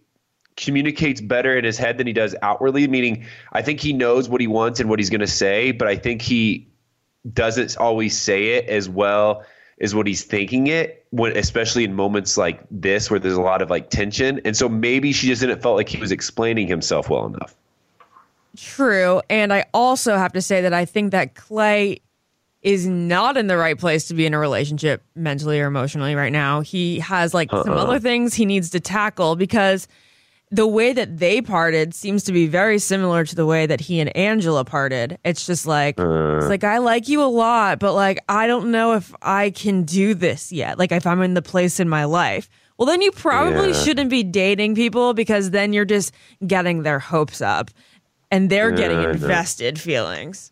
[0.58, 4.42] communicates better in his head than he does outwardly, meaning I think he knows what
[4.42, 6.68] he wants and what he's going to say, but I think he
[7.34, 9.44] doesn't always say it as well
[9.82, 13.62] as what he's thinking it when especially in moments like this where there's a lot
[13.62, 17.10] of like tension and so maybe she just didn't felt like he was explaining himself
[17.10, 17.56] well enough
[18.56, 19.22] True.
[19.30, 22.00] And I also have to say that I think that Clay
[22.62, 26.32] is not in the right place to be in a relationship mentally or emotionally right
[26.32, 26.62] now.
[26.62, 27.76] He has like some Uh-uh.
[27.76, 29.88] other things he needs to tackle because
[30.56, 34.00] the way that they parted seems to be very similar to the way that he
[34.00, 35.18] and Angela parted.
[35.26, 36.38] It's just like Uh.
[36.38, 39.84] it's like I like you a lot, but like I don't know if I can
[39.84, 40.80] do this yet.
[40.80, 42.50] Like if I'm in the place in my life.
[42.78, 43.84] Well, then you probably Yeah.
[43.84, 46.14] shouldn't be dating people because then you're just
[46.46, 47.72] getting their hopes up
[48.32, 49.12] and they're getting Yeah, know.
[49.12, 50.52] invested feelings.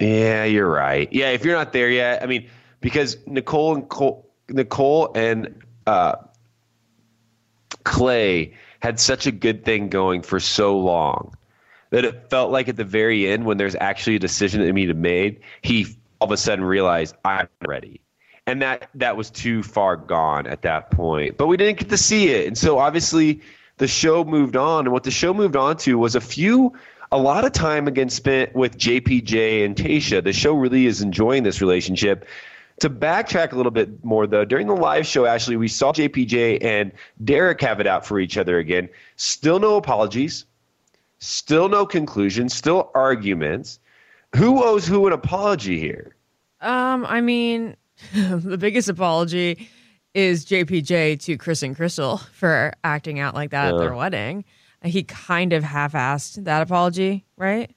[0.00, 2.48] yeah you're right yeah if you're not there yet i mean
[2.80, 5.52] because nicole and Cole, nicole and
[5.88, 6.14] uh,
[7.84, 11.34] clay had such a good thing going for so long
[11.90, 14.96] that it felt like at the very end when there's actually a decision that needed
[14.96, 15.86] made he
[16.20, 18.00] all of a sudden realized i'm ready.
[18.48, 21.36] And that that was too far gone at that point.
[21.36, 22.46] But we didn't get to see it.
[22.46, 23.42] And so obviously
[23.76, 24.86] the show moved on.
[24.86, 26.72] And what the show moved on to was a few
[27.12, 30.24] a lot of time again spent with jpj and tasha.
[30.24, 32.24] The show really is enjoying this relationship
[32.80, 36.62] to backtrack a little bit more though during the live show actually we saw jpj
[36.62, 36.92] and
[37.24, 40.44] derek have it out for each other again still no apologies
[41.18, 43.78] still no conclusion still arguments
[44.36, 46.14] who owes who an apology here
[46.60, 47.76] Um, I mean,
[48.14, 49.68] the biggest apology
[50.14, 54.44] is JPJ to Chris and Krystal for acting out like that at their wedding.
[54.82, 57.70] He kind of half-assed that apology, right?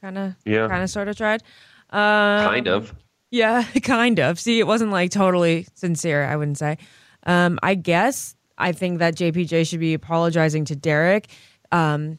[0.00, 0.66] Kind of, Yeah.
[0.68, 1.42] kind of, sort of tried.
[1.90, 2.94] Um, kind of
[3.30, 4.38] Yeah, kind of.
[4.38, 6.78] See, it wasn't like totally sincere, I wouldn't say.
[7.24, 11.28] Um, I guess I think that JPJ should be apologizing to Derek.
[11.72, 12.18] Um,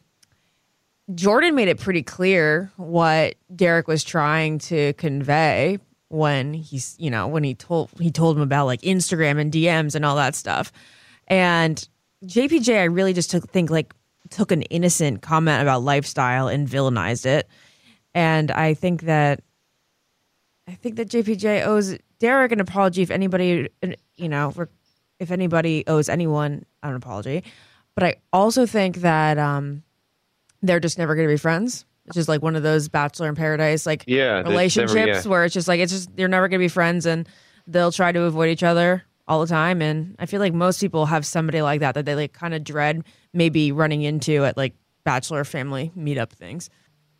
[1.14, 7.26] Jordan made it pretty clear what Derek was trying to convey when he's, you know,
[7.26, 10.72] when he told he told him about like Instagram and DMs and all that stuff.
[11.28, 11.86] And
[12.24, 13.92] JPJ, I really just took think like
[14.30, 17.48] took an innocent comment about lifestyle and villainized it.
[18.14, 19.40] And I think that
[20.68, 23.68] I think that JPJ owes Derek an apology if anybody,
[24.16, 24.52] you know,
[25.18, 27.42] if anybody owes anyone an apology.
[27.94, 29.82] But I also think that um,
[30.62, 31.84] they're just never going to be friends.
[32.06, 35.30] It's just like one of those Bachelor in Paradise like Yeah, there's never- relationships yeah.
[35.30, 37.28] where it's just like it's just you're never going to be friends and
[37.66, 39.80] they'll try to avoid each other all the time.
[39.82, 42.64] And I feel like most people have somebody like that that they like kind of
[42.64, 46.70] dread maybe running into at like Bachelor family meetup things.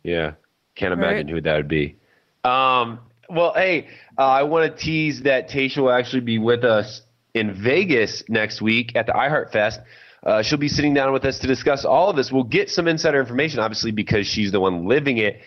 [0.03, 0.33] Yeah,
[0.75, 1.11] can't Right.
[1.11, 1.95] imagine who that would be.
[2.43, 2.99] Um,
[3.29, 7.01] well, hey, uh, I want to tease that Tasha will actually be with us
[7.33, 9.79] in Vegas next week at the iHeart Fest.
[10.23, 12.31] Uh, she'll be sitting down with us to discuss all of this.
[12.31, 15.41] We'll get some insider information, obviously, because she's the one living it.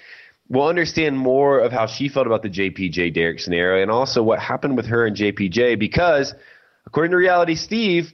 [0.48, 4.38] We'll understand more of how she felt about the JPJ Derek scenario and also what
[4.38, 6.34] happened with her and JPJ because,
[6.86, 8.12] according to Reality Steve,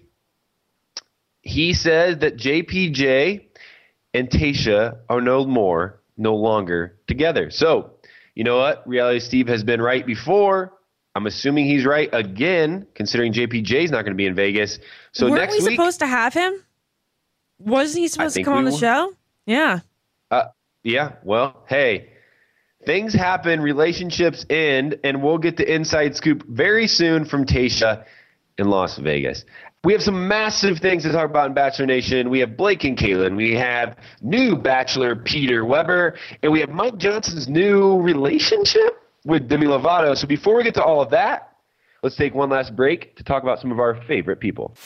[1.42, 3.42] he says that JPJ
[4.14, 7.50] and Tasha are no more, no longer together.
[7.50, 7.90] So,
[8.34, 8.86] you know what?
[8.86, 10.72] Reality Steve has been right before.
[11.14, 14.78] I'm assuming he's right again, considering JPJ's not going to be in Vegas.
[15.12, 16.54] So Weren't next we week, supposed to have him?
[17.58, 18.78] Wasn't he supposed to come on the were.
[18.78, 19.12] show?
[19.44, 19.80] Yeah.
[20.30, 20.44] Uh,
[20.82, 22.08] yeah, well, hey,
[22.86, 28.04] things happen, relationships end, and we'll get the inside scoop very soon from Tasha
[28.58, 29.44] in Las Vegas.
[29.84, 32.30] We have some massive things to talk about in Bachelor Nation.
[32.30, 33.34] We have Blake and Caelynn.
[33.34, 39.66] We have new Bachelor Peter Weber, and we have Mike Johnson's new relationship with Demi
[39.66, 40.16] Lovato.
[40.16, 41.56] So before we get to all of that,
[42.04, 44.76] let's take one last break to talk about some of our favorite people.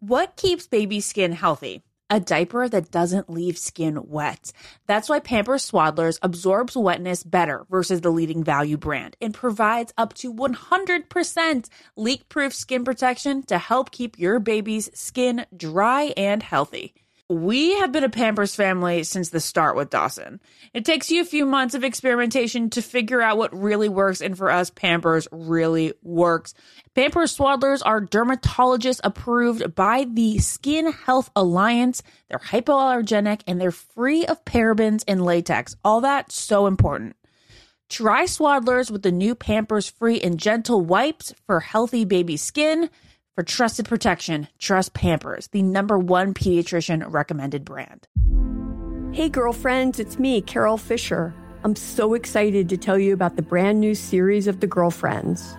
[0.00, 1.82] What keeps baby skin healthy?
[2.08, 4.52] A diaper that doesn't leave skin wet.
[4.86, 10.14] That's why Pampers Swaddlers absorbs wetness better versus the leading value brand and provides up
[10.14, 16.94] to 100% leak proof skin protection to help keep your baby's skin dry and healthy.
[17.28, 20.40] We have been a Pampers family since the start with Dawson.
[20.72, 24.38] It takes you a few months of experimentation to figure out what really works, and
[24.38, 26.54] for us, Pampers really works.
[26.96, 32.02] Pampers Swaddlers are dermatologist approved by the Skin Health Alliance.
[32.30, 35.76] They're hypoallergenic and they're free of parabens and latex.
[35.84, 37.14] All that so important.
[37.90, 42.88] Try Swaddlers with the new Pampers free and gentle wipes for healthy baby skin.
[43.34, 48.08] For trusted protection, trust Pampers, the number one pediatrician recommended brand.
[49.14, 51.34] Hey, girlfriends, it's me, Carol Fisher.
[51.62, 55.58] I'm so excited to tell you about the brand new series of The Girlfriends.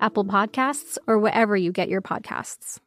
[0.00, 2.78] Apple Podcasts, or wherever you get your podcasts.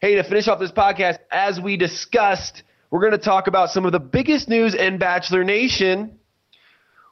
[0.00, 3.86] Hey, to finish off this podcast, as we discussed, we're going to talk about some
[3.86, 6.18] of the biggest news in Bachelor Nation.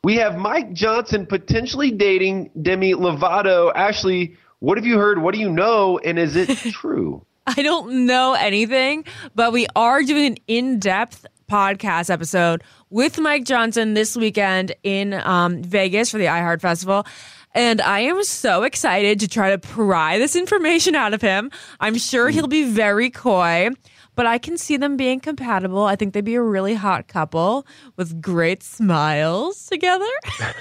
[0.05, 3.73] We have Mike Johnson potentially dating Demi Lovato.
[3.75, 5.21] Ashley, what have you heard?
[5.21, 5.99] What do you know?
[5.99, 7.25] And is it true?
[7.47, 12.63] I don't know anything, but we are doing an in depth podcast episode
[12.95, 17.05] with Mike Johnson this weekend in um, Vegas for the iHeart Festival.
[17.53, 21.51] And I am so excited to try to pry this information out of him.
[21.81, 23.71] I'm sure he'll be very coy.
[24.15, 25.83] but I can see them being compatible.
[25.83, 27.67] I think they'd be a really hot couple
[27.97, 30.07] with great smiles together.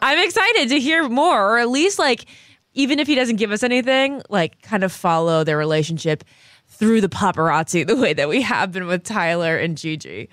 [0.00, 2.26] I'm excited to hear more, or at least like,
[2.74, 6.22] even if he doesn't give us anything, like kind of follow their relationship
[6.68, 10.28] through the paparazzi the way that we have been with Tyler and Gigi.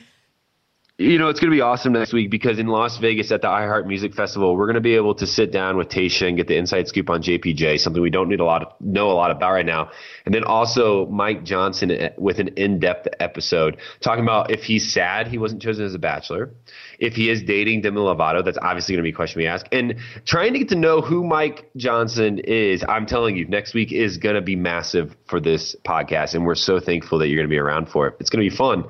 [0.98, 3.50] You know, it's going to be awesome next week because in Las Vegas at the
[3.50, 6.48] iHeart Music Festival, we're going to be able to sit down with Tayshia and get
[6.48, 9.30] the inside scoop on JPJ, something we don't need a lot of, know a lot
[9.30, 9.92] about right now.
[10.26, 15.28] And then also Mike Johnson eh, with an in-depth episode talking about if he's sad
[15.28, 16.52] he wasn't chosen as a bachelor,
[16.98, 19.66] if he is dating Demi Lovato, that's obviously going to be a question we ask,
[19.74, 22.86] and trying to get to know who Mike Johnson is.
[22.88, 26.56] I'm telling you, next week is going to be massive for this podcast, and we're
[26.56, 28.16] so thankful that you're going to be around for it.
[28.22, 28.86] It's going to be fun.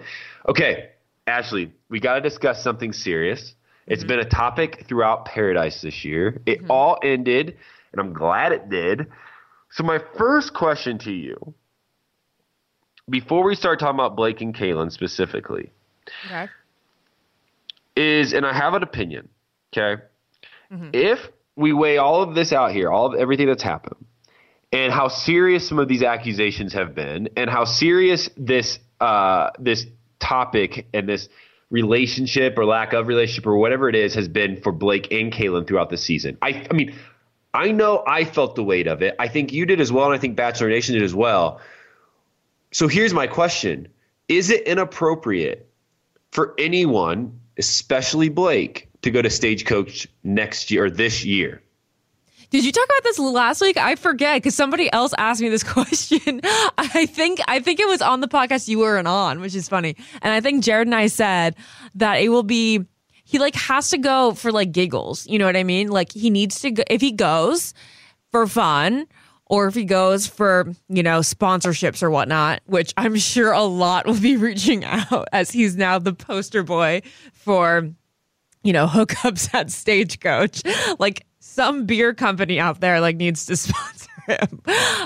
[0.48, 0.90] Okay.
[1.28, 3.56] Ashley, we got to discuss something serious.
[3.88, 4.10] It's mm-hmm.
[4.10, 6.42] been a topic throughout Paradise this year.
[6.46, 6.72] It mm-hmm.
[6.72, 7.58] all ended,
[7.92, 9.08] and I'm glad it did.
[9.72, 11.56] So, my first question to you,
[13.10, 15.72] before we start talking about Blake and Caelynn specifically,
[16.28, 16.48] okay.
[17.96, 19.30] is, and I have an opinion,
[19.76, 20.02] okay?
[20.72, 20.90] Mm-hmm.
[20.94, 21.20] If
[21.56, 24.06] we weigh all of this out here, all of everything that's happened,
[24.72, 29.86] and how serious some of these accusations have been, and how serious this uh, this
[30.20, 31.30] topic and this
[31.70, 35.68] relationship or lack of relationship or whatever it is has been for Blake and Caelynn
[35.68, 36.38] throughout the season.
[36.42, 36.96] I, I mean,
[37.54, 39.16] I know I felt the weight of it.
[39.20, 41.62] I think you did as well, and I think Bachelor Nation did as well.
[42.72, 43.88] So here's my question
[44.28, 45.70] Is it inappropriate
[46.32, 51.62] for anyone, especially Blake, to go to Stagecoach next year or this year?
[52.50, 53.78] Did you talk about this last week?
[53.78, 56.42] I forget because somebody else asked me this question.
[56.78, 59.96] I think I think it was on the podcast you weren't on, which is funny.
[60.22, 61.56] And I think Jared and I said
[61.96, 62.86] that it will be
[63.24, 65.28] he like has to go for like giggles.
[65.28, 65.90] You know what I mean?
[65.90, 67.74] Like he needs to go if he goes
[68.32, 69.08] for fun
[69.48, 74.06] or if he goes for, you know, sponsorships or whatnot, which I'm sure a lot
[74.06, 77.02] will be reaching out as he's now the poster boy
[77.34, 77.90] for,
[78.64, 80.62] you know, hookups at Stagecoach.
[81.00, 81.26] Like
[81.56, 84.62] some beer company out there like needs to sponsor him.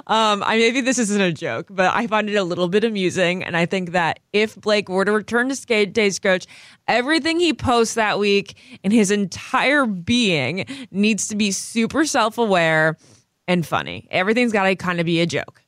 [0.07, 3.43] Um, I maybe this isn't a joke, but I find it a little bit amusing,
[3.43, 6.47] and I think that if Blake were to return to skate days coach,
[6.87, 12.97] everything he posts that week in his entire being needs to be super self-aware
[13.47, 14.07] and funny.
[14.09, 15.61] Everything's got to kind of be a joke.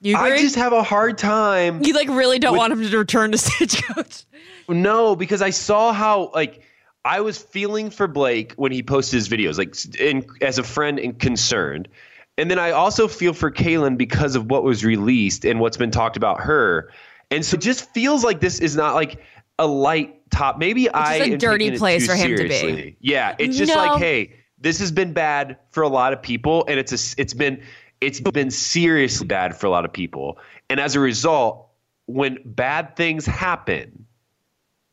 [0.00, 0.32] You agree?
[0.32, 1.82] I just have a hard time.
[1.82, 4.24] You like really don't with, want him to return to Stagecoach.
[4.68, 6.65] No, because I saw how like
[7.06, 10.98] I was feeling for Blake when he posted his videos, like in, as a friend
[10.98, 11.88] and concerned.
[12.36, 15.92] And then I also feel for Caelynn because of what was released and what's been
[15.92, 16.92] talked about her.
[17.30, 19.22] And so it just feels like this is not like
[19.56, 20.58] a light top.
[20.58, 22.70] Maybe it's I a dirty place for him seriously.
[22.70, 22.96] to be.
[23.00, 23.86] Yeah, it's just no.
[23.86, 27.34] like, hey, this has been bad for a lot of people, and it's a, it's
[27.34, 27.62] been
[28.00, 30.38] it's been seriously bad for a lot of people.
[30.68, 31.68] And as a result,
[32.06, 34.05] when bad things happen,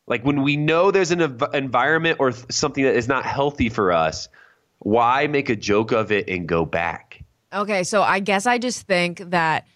[0.06, 1.20] like when we know there's an
[1.54, 4.28] environment or th- something that is not healthy for us,
[4.80, 7.22] why make a joke of it and go back?
[7.52, 9.66] Okay, so I guess I just think that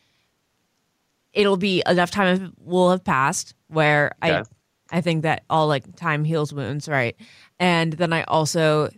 [1.33, 4.39] it'll be enough time will have passed where okay.
[4.39, 4.43] I
[4.91, 7.17] I think that all like time heals wounds, right?
[7.59, 8.89] And then I also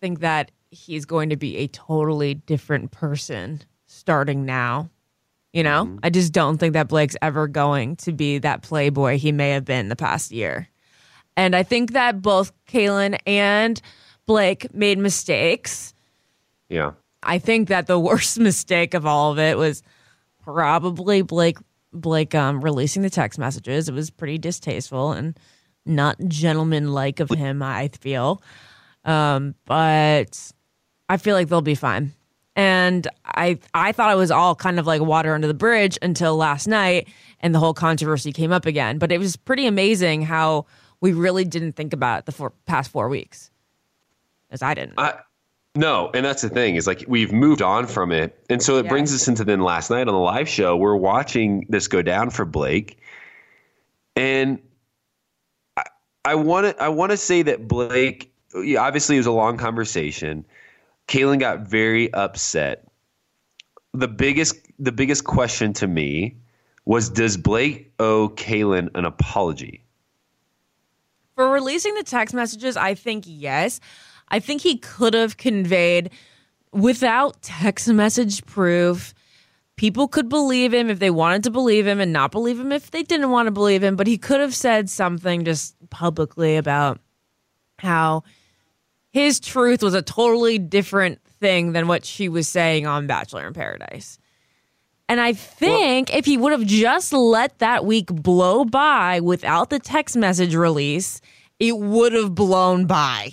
[0.00, 4.88] think that he's going to be a totally different person starting now
[5.52, 5.98] you know, mm-hmm.
[6.02, 9.64] I just don't think that Blake's ever going to be that playboy he may have
[9.64, 10.68] been the past year.
[11.36, 13.80] And I think that both Caelynn and
[14.26, 15.94] Blake made mistakes.
[16.68, 16.92] Yeah.
[17.22, 19.82] I think that the worst mistake of all of it was
[20.42, 21.58] probably Blake
[21.92, 23.88] Blake um, releasing the text messages.
[23.88, 25.36] It was pretty distasteful and
[25.84, 28.42] not gentlemanlike of him, I feel.
[29.04, 30.52] Um, but
[31.08, 32.12] I feel like they'll be fine.
[32.60, 36.36] And I I thought it was all kind of like water under the bridge until
[36.36, 37.08] last night
[37.40, 38.98] and the whole controversy came up again.
[38.98, 40.66] But it was pretty amazing how
[41.00, 43.50] we really didn't think about it the four, past four weeks,
[44.50, 44.98] as I didn't.
[44.98, 45.20] I,
[45.74, 48.84] no, and that's the thing is like we've moved on from it, and so it
[48.84, 48.90] yes.
[48.90, 52.28] brings us into then last night on the live show we're watching this go down
[52.28, 52.98] for Blake,
[54.16, 54.58] and
[56.26, 58.30] I want to I want to say that Blake
[58.78, 60.44] obviously it was a long conversation.
[61.10, 62.86] Caelynn got very upset.
[63.92, 66.36] The biggest the biggest question to me
[66.84, 69.84] was does Blake owe Caelynn an apology?
[71.34, 73.80] For releasing the text messages, I think yes.
[74.28, 76.10] I think he could have conveyed
[76.72, 79.12] without text message proof.
[79.76, 82.92] People could believe him if they wanted to believe him and not believe him if
[82.92, 87.00] they didn't want to believe him, but he could have said something just publicly about
[87.78, 88.22] how
[89.10, 93.52] his truth was a totally different thing than what she was saying on Bachelor in
[93.52, 94.18] Paradise.
[95.08, 99.80] And I think if he would have just let that week blow by without the
[99.80, 101.20] text message release,
[101.58, 103.32] it would have blown by.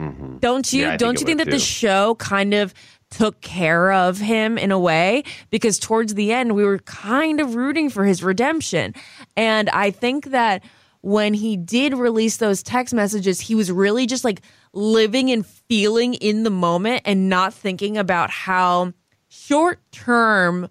[0.00, 0.38] Mm-hmm.
[0.38, 2.74] Don't you Yeah, think don't it you think that the show kind of
[3.10, 7.54] took care of him in a way because towards the end we were kind of
[7.54, 8.94] rooting for his redemption.
[9.36, 10.64] And I think that
[11.02, 16.14] when he did release those text messages, he was really just like living and feeling
[16.14, 18.92] in the moment and not thinking about how
[19.28, 20.68] short term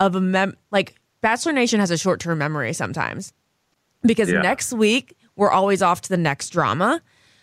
[0.00, 3.32] of a mem like Bachelor Nation has a short term memory sometimes
[4.02, 4.42] because Yeah.
[4.42, 7.00] next week we're always off to the next drama.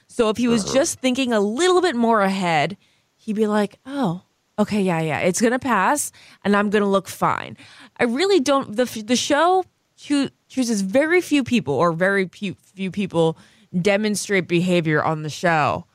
[0.07, 0.73] So if he was Uh-huh.
[0.73, 2.77] just thinking a little bit more ahead,
[3.15, 4.21] he'd be like, "Oh,
[4.59, 6.11] okay, yeah, yeah, it's gonna pass,
[6.43, 7.57] and I'm gonna look fine."
[7.99, 8.75] I really don't.
[8.75, 9.65] the The show
[10.03, 13.37] choo- chooses very few people, or very few few people
[13.81, 15.85] demonstrate behavior on the show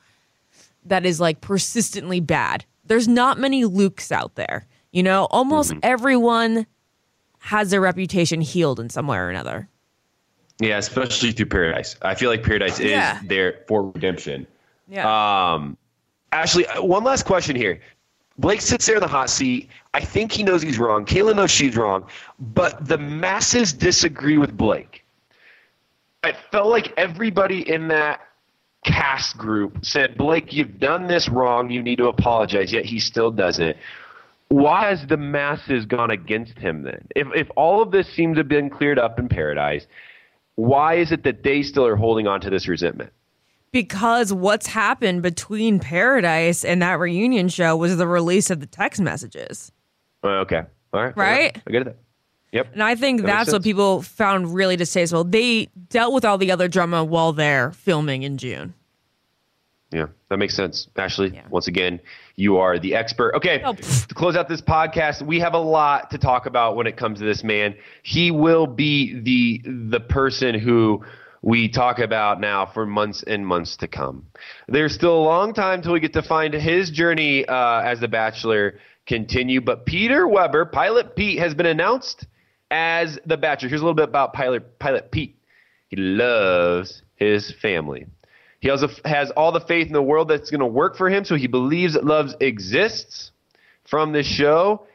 [0.85, 2.65] that is like persistently bad.
[2.85, 4.65] There's not many Lukes out there.
[4.91, 5.79] You know, almost Mm-hmm.
[5.83, 6.65] everyone
[7.39, 9.69] has their reputation healed in some way or another.
[10.59, 11.95] Yeah, especially through Paradise.
[12.01, 13.19] I feel like Paradise is Yeah.
[13.23, 14.45] there for redemption.
[14.89, 15.05] Yeah.
[15.53, 15.77] Um,
[16.33, 17.79] Ashley, uh, one last question here.
[18.39, 19.69] Blake sits there in the hot seat.
[19.93, 21.05] I think he knows he's wrong.
[21.05, 22.07] Caelynn knows she's wrong,
[22.39, 25.03] but the masses disagree with Blake.
[26.23, 28.21] I felt like everybody in that
[28.85, 31.69] cast group said, Blake, you've done this wrong.
[31.69, 32.71] You need to apologize.
[32.71, 33.75] Yet he still doesn't.
[34.47, 37.07] Why has the masses gone against him then?
[37.15, 39.85] If, if all of this seems to have been cleared up in Paradise,
[40.55, 43.11] why is it that they still are holding on to this resentment?
[43.71, 49.01] Because what's happened between Paradise and that reunion show was the release of the text
[49.01, 49.71] messages.
[50.23, 50.63] Okay.
[50.93, 51.17] All right.
[51.17, 51.61] Right?
[51.65, 51.97] I get it.
[52.51, 52.73] Yep.
[52.73, 55.23] And I think That that's what people found really distasteful.
[55.23, 58.73] They dealt with all the other drama while they're filming in June.
[59.91, 60.87] Yeah, that makes sense.
[60.95, 61.99] Ashley, once again,
[62.35, 63.33] you are the expert.
[63.35, 63.73] Okay, oh.
[63.73, 67.17] to close out this podcast, we have a lot to talk about when it comes
[67.19, 67.75] to this man.
[68.03, 71.03] He will be the the person who
[71.41, 74.25] we talk about now for months and months to come.
[74.67, 78.07] There's still a long time till we get to find his journey uh, as the
[78.07, 79.61] Bachelor continue.
[79.61, 82.27] But Peter Weber, Pilot Pete, has been announced
[82.71, 83.69] as the Bachelor.
[83.69, 85.37] Here's a little bit about Pilot Pilot Pete.
[85.87, 88.05] He loves his family.
[88.59, 91.23] He also has all the faith in the world that's going to work for him,
[91.23, 93.31] so he believes that love exists
[93.85, 94.85] from this show,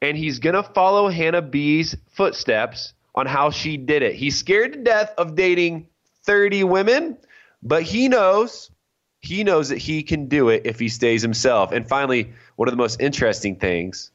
[0.00, 4.14] and he's going to follow Hannah B's footsteps on how she did it.
[4.14, 5.86] He's scared to death of dating
[6.24, 7.18] 30 women,
[7.62, 8.70] but he knows
[9.20, 11.72] he knows that he can do it if he stays himself.
[11.72, 14.10] And finally, one of the most interesting things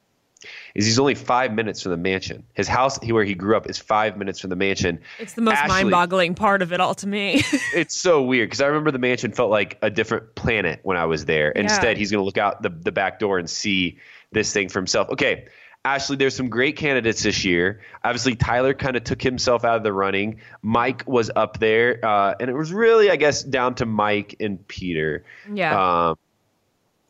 [0.74, 2.44] is he's only five minutes from the mansion.
[2.54, 5.00] His house, where he grew up, is five minutes from the mansion.
[5.20, 7.44] It's the most mind-boggling part of it all to me.
[7.74, 11.06] it's so weird because I remember the mansion felt like a different planet when I
[11.06, 11.54] was there.
[11.56, 11.64] Yeah.
[11.64, 14.00] Instead, he's going to look out the, the back door and see
[14.32, 15.10] this thing for himself.
[15.10, 15.48] Okay,
[15.86, 17.80] Ashley, there's some great candidates this year.
[18.04, 20.42] Obviously, Tyler kind of took himself out of the running.
[20.64, 24.68] Mike was up there, uh, and it was really, I guess, down to Mike and
[24.68, 25.24] Peter.
[25.54, 26.10] Yeah.
[26.10, 26.18] Um,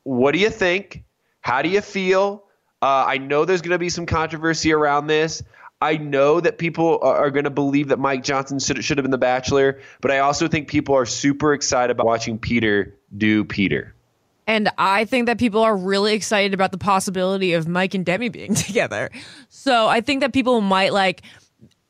[0.04, 1.06] what do you think?
[1.40, 2.44] How do you feel?
[2.82, 5.42] Uh, I know there's going to be some controversy around this.
[5.82, 9.12] I know that people are, going to believe that Mike Johnson should, should have been
[9.12, 13.95] the Bachelor, but I also think people are super excited about watching Peter do Peter.
[14.48, 18.30] And I think that people are really excited about the possibility of Mike and Demi
[18.30, 19.10] being together.
[19.50, 21.24] So I think that people might like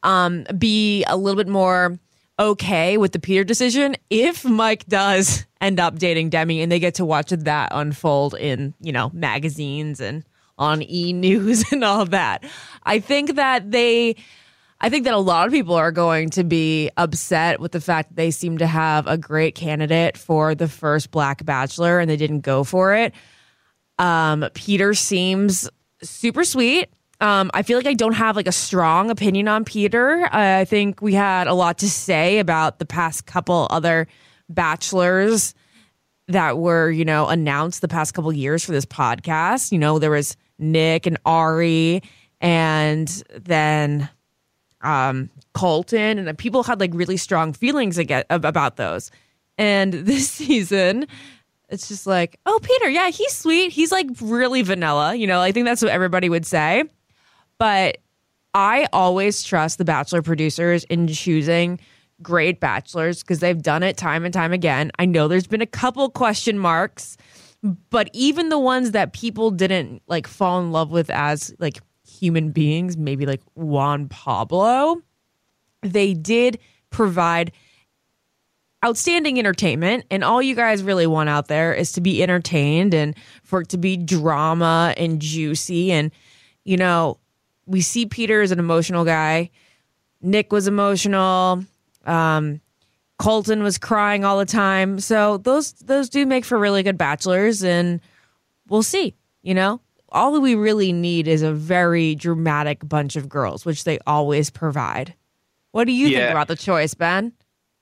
[0.03, 1.97] um, be a little bit more
[2.39, 6.95] okay with the Peter decision if Mike does end up dating Demi and they get
[6.95, 10.23] to watch that unfold in, you know, magazines and
[10.57, 12.43] on e news and all that.
[12.83, 14.15] I think that they
[14.85, 18.09] I think that a lot of people are going to be upset with the fact
[18.09, 22.17] that they seem to have a great candidate for the first Black Bachelor and they
[22.17, 23.11] didn't go for it.
[23.97, 25.67] Um, Peter seems
[26.03, 26.89] super sweet.
[27.19, 30.29] Um, I feel like I don't have like a strong opinion on Peter.
[30.31, 34.05] I think we had a lot to say about the past couple other
[34.49, 35.55] bachelors
[36.27, 39.71] that were, you know, announced the past couple years for this podcast.
[39.71, 42.03] You know, there was Nick and Ari,
[42.39, 44.09] and then
[44.85, 49.11] um, Colton, and people had like really strong feelings aga- ab- about those.
[49.57, 51.07] And this season,
[51.69, 53.71] it's just like, oh, Peter, yeah, he's sweet.
[53.71, 55.15] He's like really vanilla.
[55.15, 56.83] You know, I think that's what everybody would say.
[57.57, 57.97] But
[58.53, 61.79] I always trust the Bachelor producers in choosing
[62.21, 64.91] great bachelors because they've done it time and time again.
[64.99, 67.17] I know there's been a couple question marks,
[67.89, 71.81] but even the ones that people didn't like fall in love with as like
[72.19, 75.01] human beings, maybe like Juan Pablo,
[75.81, 76.59] they did
[76.89, 77.51] provide
[78.83, 83.15] outstanding entertainment and all you guys really want out there is to be entertained and
[83.43, 86.11] for it to be drama and juicy and
[86.65, 87.17] you know
[87.65, 89.49] we see Peter as an emotional guy.
[90.21, 91.63] Nick was emotional.
[92.05, 92.61] Um,
[93.17, 94.99] Colton was crying all the time.
[94.99, 98.01] So those those do make for really good bachelors, and
[98.67, 99.15] we'll see.
[99.41, 99.81] You know,
[100.15, 105.13] all we really need is a very dramatic bunch of girls, which they always provide.
[105.71, 106.19] What do you Yeah.
[106.19, 107.33] think about the choice, Ben?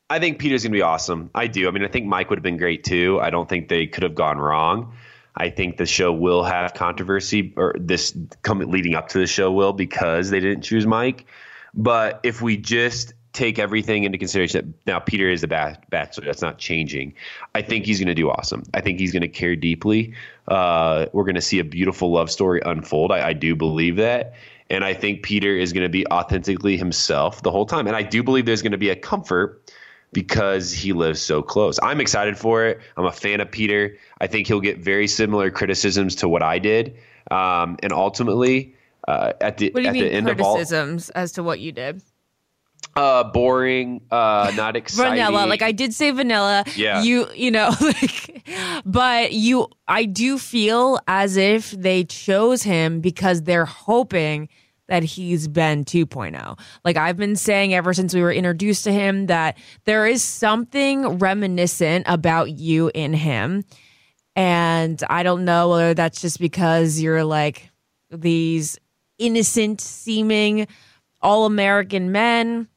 [0.09, 1.29] I think Peter's going to be awesome.
[1.33, 1.67] I do.
[1.67, 3.19] I mean, I think Mike would have been great too.
[3.21, 4.93] I don't think they could have gone wrong.
[5.35, 9.51] I think the show will have controversy, or this coming leading up to the show
[9.51, 11.25] will because they didn't choose Mike.
[11.73, 16.25] But if we just take everything into consideration, that now Peter is the bachelor.
[16.25, 17.15] That's not changing.
[17.55, 18.61] I think he's going to do awesome.
[18.75, 20.13] I think he's going to care deeply.
[20.47, 23.11] Uh, we're going to see a beautiful love story unfold.
[23.11, 24.33] I, I do believe that.
[24.69, 27.87] And I think Peter is going to be authentically himself the whole time.
[27.87, 29.71] And I do believe there's going to be a comfort
[30.13, 31.79] because he lives so close.
[31.81, 32.79] I'm excited for it.
[32.97, 33.97] I'm a fan of Peter.
[34.21, 36.95] I think he'll get very similar criticisms to what I did.
[37.31, 38.75] Um, and ultimately,
[39.07, 41.43] uh, at the What do you at the mean end of all, criticisms as to
[41.43, 42.01] what you did?
[42.95, 45.13] Uh, boring, uh, not exciting.
[45.23, 47.01] vanilla like i did say vanilla Yeah.
[47.01, 48.45] you you know like
[48.85, 54.49] but you i do feel as if they chose him because they're hoping
[54.89, 56.59] that he's Ben 2.0.
[56.83, 61.19] Like I've been saying ever since we were introduced to him that there is something
[61.19, 63.63] reminiscent about you in him.
[64.35, 67.71] And I don't know whether that's just because you're like
[68.11, 68.77] these
[69.17, 70.67] innocent seeming
[71.21, 72.67] all American men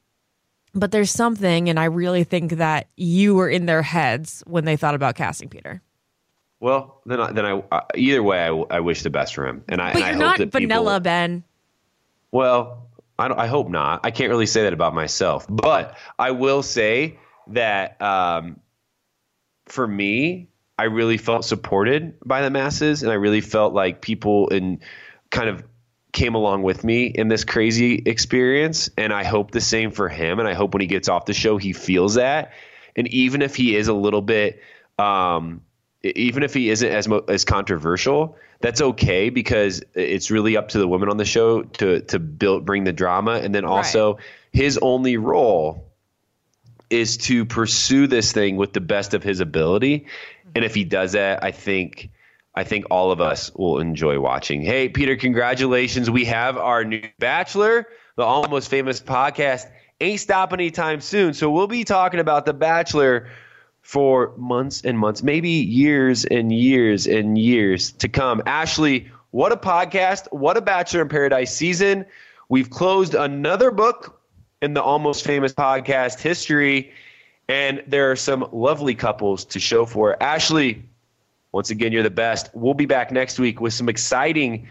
[0.77, 4.77] but there's something, and I really think that you were in their heads when they
[4.77, 5.83] thought about casting Peter.
[6.61, 9.65] Well, then, I, then I uh, either way, I, I wish the best for him,
[9.69, 11.45] and I, But and you're hope not that vanilla, people, Ben.
[12.31, 12.89] Well,
[13.19, 14.01] I, don't, I hope not.
[14.05, 18.61] I can't really say that about myself, but I will say that um,
[19.67, 20.49] for me,
[20.79, 24.81] I really felt supported by the masses, and I really felt like people in
[25.31, 25.65] kind of
[26.17, 28.89] came along with me in this crazy experience.
[28.97, 30.41] And I hope the same for him.
[30.41, 32.53] And I hope when he gets off the show, he feels that.
[32.97, 34.63] And even if he is a little bit,
[34.99, 35.61] um,
[36.03, 40.79] even if he isn't as mo- as controversial, that's okay because it's really up to
[40.79, 43.33] the women on the show to to build bring the drama.
[43.33, 44.17] And then also
[44.53, 45.85] his only role
[46.89, 50.07] is to pursue this thing with the best of his ability.
[50.55, 52.11] And if he does that, I think
[52.57, 54.63] I think all of us will enjoy watching.
[54.63, 56.11] Hey, Peter, congratulations.
[56.11, 59.71] We have our new Bachelor, the almost famous podcast.
[60.01, 61.35] Ain't stopping anytime soon.
[61.35, 63.29] So we'll be talking about The Bachelor
[63.83, 68.43] for months and months, maybe years and years and years to come.
[68.47, 70.33] Ashley, what a podcast.
[70.33, 72.07] What a Bachelor in Paradise season.
[72.49, 74.21] We've closed another book
[74.63, 76.93] in the almost famous podcast history,
[77.49, 80.21] and there are some lovely couples to show for.
[80.23, 80.83] Ashley,
[81.53, 82.51] once again, you're the best.
[82.55, 84.69] We'll be back next week with some exciting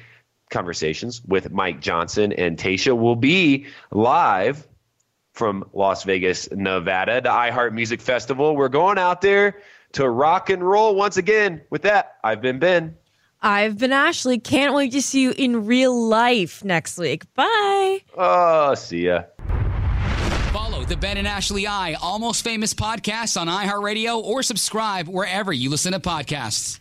[0.52, 2.96] conversations with Mike Johnson and Tayshia.
[2.98, 4.68] We'll be live
[5.34, 8.56] from Las Vegas, Nevada, the iHeart Music Festival.
[8.56, 9.62] We're going out there
[9.94, 11.62] to rock and roll once again.
[11.70, 12.96] With that, I've been Ben.
[13.42, 14.40] I've been Ashley.
[14.40, 17.32] Can't wait to see you in real life next week.
[17.36, 18.02] Bye.
[18.18, 19.24] Oh, see ya.
[20.88, 25.94] The Ben and Ashley I Almost Famous podcast on iHeartRadio or subscribe wherever you listen
[25.94, 26.80] to podcasts.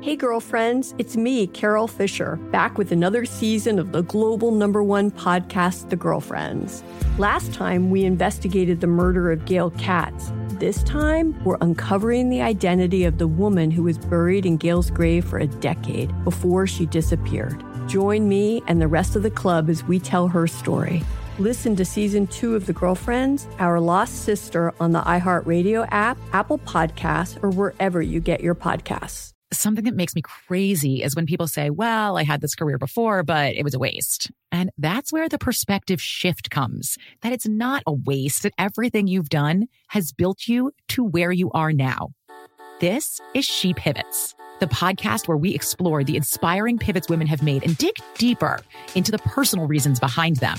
[0.00, 5.12] Hey, girlfriends, it's me, Carole Fisher, back with another season of the global number one
[5.12, 6.82] podcast, The Girlfriends.
[7.16, 10.32] Last time, we investigated the murder of Gail Katz.
[10.54, 15.24] This time, we're uncovering the identity of the woman who was buried in Gail's grave
[15.24, 17.62] for a decade before she disappeared.
[17.86, 21.04] Join me and the rest of the club as we tell her story.
[21.40, 26.58] Listen to season two of The Girlfriends, Our Lost Sister on the iHeartRadio app, Apple
[26.60, 29.32] Podcasts, or wherever you get your podcasts.
[29.52, 33.24] Something that makes me crazy is when people say, well, I had this career before,
[33.24, 34.30] but it was a waste.
[34.52, 39.28] And that's where the perspective shift comes that it's not a waste, that everything you've
[39.28, 42.10] done has built you to where you are now.
[42.78, 47.64] This is She Pivots, the podcast where we explore the inspiring pivots women have made
[47.64, 48.60] and dig deeper
[48.94, 50.58] into the personal reasons behind them.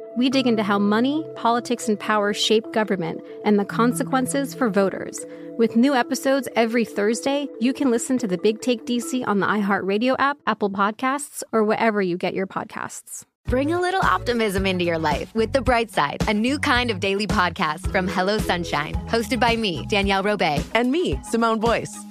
[0.17, 5.25] We dig into how money, politics, and power shape government and the consequences for voters.
[5.57, 9.47] With new episodes every Thursday, you can listen to the Big Take DC on the
[9.47, 13.23] iHeartRadio app, Apple Podcasts, or wherever you get your podcasts.
[13.45, 16.99] Bring a little optimism into your life with The Bright Side, a new kind of
[16.99, 20.63] daily podcast from Hello Sunshine, hosted by me, Danielle Robay.
[20.73, 22.10] And me, Simone Boyce.